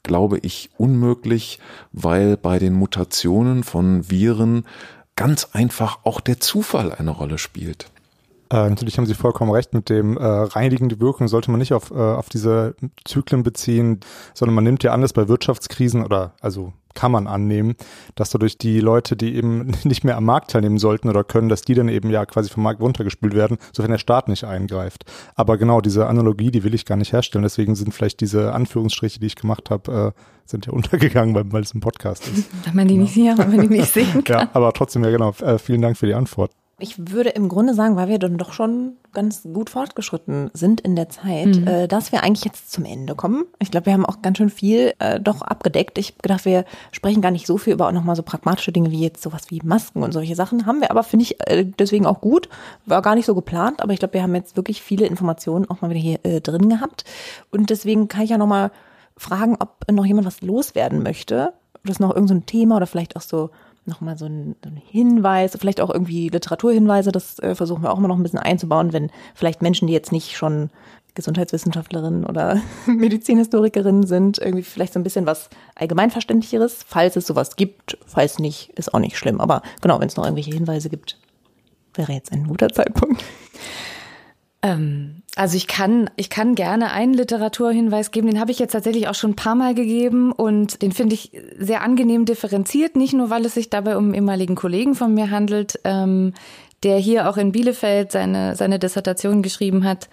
[0.03, 1.59] glaube ich, unmöglich,
[1.93, 4.65] weil bei den Mutationen von Viren
[5.15, 7.91] ganz einfach auch der Zufall eine Rolle spielt.
[8.51, 11.91] Äh, natürlich haben Sie vollkommen recht mit dem äh, reinigende Wirkung sollte man nicht auf,
[11.91, 12.75] äh, auf diese
[13.05, 14.01] Zyklen beziehen,
[14.35, 17.77] sondern man nimmt ja an, dass bei Wirtschaftskrisen oder also kann man annehmen,
[18.17, 21.63] dass dadurch die Leute, die eben nicht mehr am Markt teilnehmen sollten oder können, dass
[21.63, 25.05] die dann eben ja quasi vom Markt runtergespült werden, sofern der Staat nicht eingreift.
[25.37, 27.43] Aber genau diese Analogie, die will ich gar nicht herstellen.
[27.43, 31.63] Deswegen sind vielleicht diese Anführungsstriche, die ich gemacht habe, äh, sind ja untergegangen, weil, weil
[31.63, 32.49] es ein Podcast ist.
[32.65, 34.41] Wenn man die nicht, ja, wenn man die nicht sehen kann.
[34.41, 35.31] Ja, aber trotzdem, ja genau.
[35.41, 36.51] Äh, vielen Dank für die Antwort.
[36.81, 40.95] Ich würde im Grunde sagen, weil wir dann doch schon ganz gut fortgeschritten sind in
[40.95, 41.67] der Zeit, mhm.
[41.67, 43.47] äh, dass wir eigentlich jetzt zum Ende kommen.
[43.59, 45.99] Ich glaube, wir haben auch ganz schön viel äh, doch abgedeckt.
[45.99, 49.01] Ich gedacht, wir sprechen gar nicht so viel über auch nochmal so pragmatische Dinge wie
[49.01, 50.67] jetzt sowas wie Masken und solche Sachen.
[50.67, 52.49] Haben wir aber, finde ich, äh, deswegen auch gut.
[52.87, 55.81] War gar nicht so geplant, aber ich glaube, wir haben jetzt wirklich viele Informationen auch
[55.81, 57.05] mal wieder hier äh, drin gehabt.
[57.51, 58.71] Und deswegen kann ich ja nochmal
[59.17, 61.55] fragen, ob noch jemand was loswerden möchte.
[61.83, 63.51] Oder ist noch irgendein so Thema oder vielleicht auch so
[63.89, 67.99] nochmal so ein, so ein Hinweis, vielleicht auch irgendwie Literaturhinweise, das äh, versuchen wir auch
[67.99, 70.71] immer noch ein bisschen einzubauen, wenn vielleicht Menschen, die jetzt nicht schon
[71.19, 77.99] Gesundheitswissenschaftlerinnen oder Medizinhistorikerinnen sind, irgendwie vielleicht so ein bisschen was allgemeinverständlicheres, falls es sowas gibt.
[78.07, 79.41] Falls nicht, ist auch nicht schlimm.
[79.41, 81.19] Aber genau, wenn es noch irgendwelche Hinweise gibt,
[81.95, 83.25] wäre jetzt ein guter Zeitpunkt.
[84.63, 89.09] Ähm, also ich kann, ich kann gerne einen Literaturhinweis geben, den habe ich jetzt tatsächlich
[89.09, 93.31] auch schon ein paar Mal gegeben und den finde ich sehr angenehm differenziert, nicht nur,
[93.31, 96.35] weil es sich dabei um einen ehemaligen Kollegen von mir handelt, ähm,
[96.83, 100.09] der hier auch in Bielefeld seine, seine Dissertation geschrieben hat.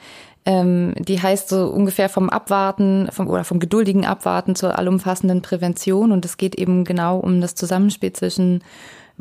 [0.48, 6.12] Ähm, die heißt so ungefähr vom Abwarten vom, oder vom geduldigen Abwarten zur allumfassenden Prävention
[6.12, 8.64] und es geht eben genau um das Zusammenspiel zwischen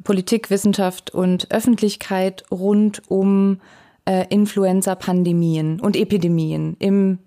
[0.02, 3.58] Politik, Wissenschaft und Öffentlichkeit rund um
[4.04, 7.18] äh, Influenza-Pandemien und Epidemien im,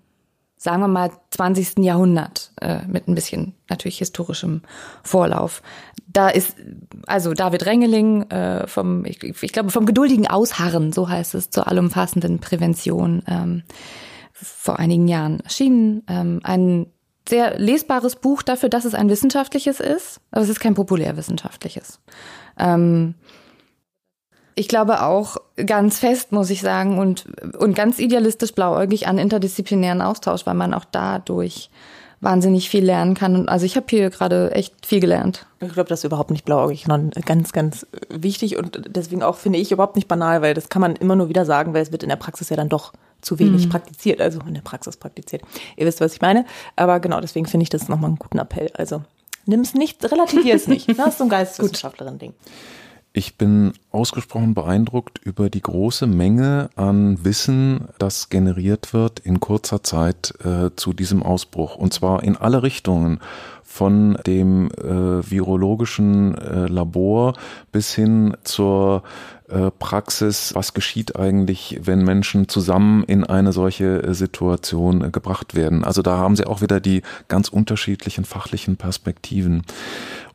[0.56, 1.78] sagen wir mal, 20.
[1.78, 4.62] Jahrhundert, äh, mit ein bisschen natürlich historischem
[5.02, 5.62] Vorlauf.
[6.06, 6.56] Da ist
[7.06, 11.68] also David Rengeling äh, vom, ich, ich glaube, vom geduldigen Ausharren, so heißt es, zur
[11.68, 13.62] allumfassenden Prävention ähm,
[14.32, 16.02] vor einigen Jahren erschienen.
[16.08, 16.86] Ähm, ein
[17.28, 22.00] sehr lesbares Buch dafür, dass es ein wissenschaftliches ist, aber es ist kein populärwissenschaftliches.
[22.58, 23.14] Ähm,
[24.58, 25.36] ich glaube auch
[25.66, 27.26] ganz fest, muss ich sagen, und,
[27.58, 31.70] und ganz idealistisch blauäugig an interdisziplinären Austausch, weil man auch dadurch
[32.20, 33.36] wahnsinnig viel lernen kann.
[33.36, 35.46] Und also ich habe hier gerade echt viel gelernt.
[35.60, 39.60] Ich glaube, das ist überhaupt nicht blauäugig, sondern ganz, ganz wichtig und deswegen auch finde
[39.60, 42.02] ich überhaupt nicht banal, weil das kann man immer nur wieder sagen, weil es wird
[42.02, 43.70] in der Praxis ja dann doch zu wenig mhm.
[43.70, 45.42] praktiziert, also in der Praxis praktiziert.
[45.76, 46.44] Ihr wisst, was ich meine.
[46.74, 48.70] Aber genau, deswegen finde ich das nochmal einen guten Appell.
[48.74, 49.02] Also
[49.46, 50.88] nimm es nicht, relativier es nicht.
[50.98, 52.34] Das ist so ein Geisteswissenschaftlerin-Ding.
[53.18, 59.82] Ich bin ausgesprochen beeindruckt über die große Menge an Wissen, das generiert wird in kurzer
[59.82, 61.74] Zeit äh, zu diesem Ausbruch.
[61.74, 63.18] Und zwar in alle Richtungen.
[63.64, 67.34] Von dem äh, virologischen äh, Labor
[67.70, 69.02] bis hin zur
[69.48, 75.54] äh, Praxis, was geschieht eigentlich, wenn Menschen zusammen in eine solche äh, Situation äh, gebracht
[75.54, 75.84] werden.
[75.84, 79.64] Also da haben Sie auch wieder die ganz unterschiedlichen fachlichen Perspektiven.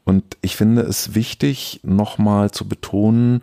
[0.05, 3.41] Und ich finde es wichtig, nochmal zu betonen,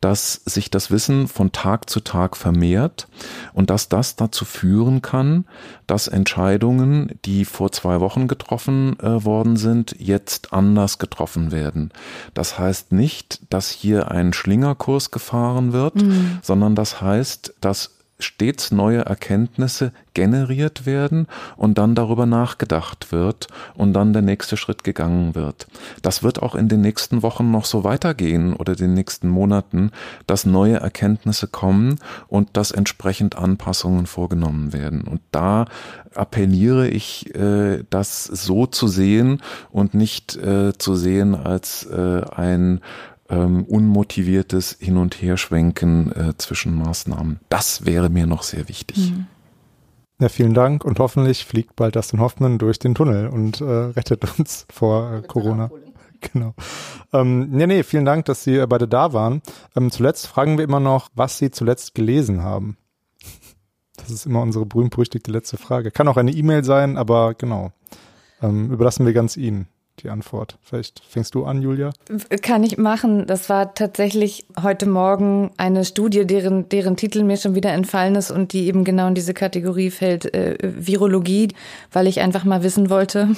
[0.00, 3.06] dass sich das Wissen von Tag zu Tag vermehrt
[3.52, 5.44] und dass das dazu führen kann,
[5.86, 11.90] dass Entscheidungen, die vor zwei Wochen getroffen äh, worden sind, jetzt anders getroffen werden.
[12.32, 16.38] Das heißt nicht, dass hier ein Schlingerkurs gefahren wird, mhm.
[16.40, 21.26] sondern das heißt, dass stets neue Erkenntnisse generiert werden
[21.56, 25.66] und dann darüber nachgedacht wird und dann der nächste Schritt gegangen wird.
[26.02, 29.92] Das wird auch in den nächsten Wochen noch so weitergehen oder den nächsten Monaten,
[30.26, 31.98] dass neue Erkenntnisse kommen
[32.28, 35.02] und dass entsprechend Anpassungen vorgenommen werden.
[35.02, 35.66] Und da
[36.14, 42.80] appelliere ich, äh, das so zu sehen und nicht äh, zu sehen als äh, ein
[43.30, 47.40] ähm, unmotiviertes Hin- und Herschwenken äh, zwischen Maßnahmen.
[47.48, 49.12] Das wäre mir noch sehr wichtig.
[49.12, 49.26] Mhm.
[50.20, 54.38] Ja, vielen Dank und hoffentlich fliegt bald Dustin Hoffmann durch den Tunnel und äh, rettet
[54.38, 55.70] uns vor äh, Corona.
[56.34, 56.52] Genau.
[57.14, 59.40] Ähm, nee, nee, vielen Dank, dass Sie beide da waren.
[59.74, 62.76] Ähm, zuletzt fragen wir immer noch, was Sie zuletzt gelesen haben.
[63.96, 65.90] Das ist immer unsere berühmt-berüchtigte letzte Frage.
[65.90, 67.72] Kann auch eine E-Mail sein, aber genau.
[68.42, 69.68] Ähm, überlassen wir ganz Ihnen
[70.02, 70.56] die Antwort.
[70.62, 71.90] Vielleicht fängst du an, Julia?
[72.42, 73.26] Kann ich machen.
[73.26, 78.30] Das war tatsächlich heute Morgen eine Studie, deren, deren Titel mir schon wieder entfallen ist
[78.30, 81.48] und die eben genau in diese Kategorie fällt, äh, Virologie,
[81.92, 83.28] weil ich einfach mal wissen wollte,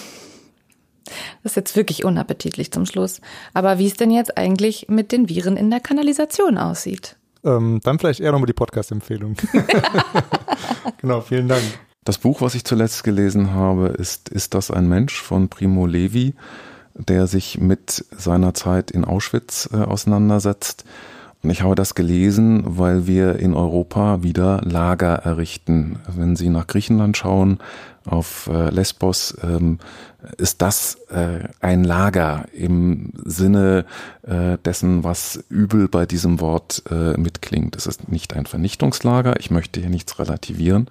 [1.42, 3.20] das ist jetzt wirklich unappetitlich zum Schluss.
[3.54, 7.16] Aber wie es denn jetzt eigentlich mit den Viren in der Kanalisation aussieht?
[7.44, 9.36] Ähm, dann vielleicht eher nochmal die Podcast-Empfehlung.
[11.00, 11.62] genau, vielen Dank.
[12.04, 16.34] Das Buch, was ich zuletzt gelesen habe, ist Ist das ein Mensch von Primo Levi,
[16.94, 20.84] der sich mit seiner Zeit in Auschwitz äh, auseinandersetzt.
[21.42, 25.98] Und ich habe das gelesen, weil wir in Europa wieder Lager errichten.
[26.08, 27.58] Wenn Sie nach Griechenland schauen,
[28.04, 29.78] auf äh, Lesbos, ähm,
[30.36, 33.84] ist das äh, ein Lager im Sinne
[34.22, 37.76] äh, dessen, was übel bei diesem Wort äh, mitklingt.
[37.76, 40.88] Es ist nicht ein Vernichtungslager, ich möchte hier nichts relativieren,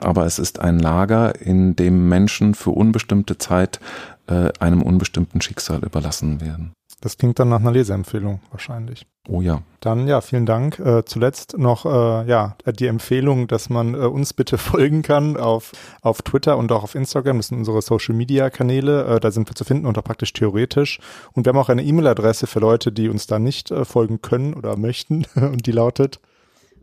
[0.00, 3.80] aber es ist ein Lager, in dem Menschen für unbestimmte Zeit
[4.26, 6.72] äh, einem unbestimmten Schicksal überlassen werden.
[7.00, 9.06] Das klingt dann nach einer Leseempfehlung wahrscheinlich.
[9.28, 9.62] Oh ja.
[9.80, 10.78] Dann ja, vielen Dank.
[10.78, 15.72] Äh, zuletzt noch äh, ja die Empfehlung, dass man äh, uns bitte folgen kann auf
[16.00, 17.36] auf Twitter und auch auf Instagram.
[17.38, 19.04] Das sind unsere Social Media Kanäle.
[19.04, 21.00] Äh, da sind wir zu finden unter praktisch theoretisch.
[21.32, 24.54] Und wir haben auch eine E-Mail-Adresse für Leute, die uns da nicht äh, folgen können
[24.54, 25.26] oder möchten.
[25.34, 26.20] und die lautet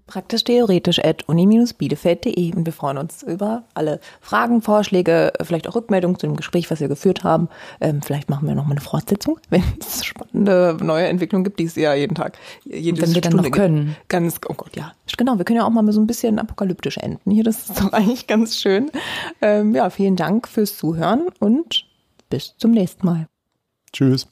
[0.08, 6.20] praktisch theoretisch at uni-bielefeld.de und wir freuen uns über alle Fragen, Vorschläge, vielleicht auch Rückmeldungen
[6.20, 7.50] zu dem Gespräch, was wir geführt haben.
[7.80, 11.66] Ähm, vielleicht machen wir noch mal eine Fortsetzung, wenn es spannende neue Entwicklungen gibt, die
[11.66, 13.88] es ja jeden Tag, jede wenn wir dann noch können.
[13.88, 14.10] Gibt.
[14.10, 14.94] Ganz, oh Gott, ja.
[15.18, 17.44] Genau, wir können ja auch mal so ein bisschen apokalyptisch enden hier.
[17.44, 18.92] Das ist doch eigentlich ganz schön.
[19.42, 21.86] Ähm, ja, vielen Dank fürs Zuhören und
[22.30, 23.28] bis zum nächsten Mal.
[23.92, 24.28] Tschüss.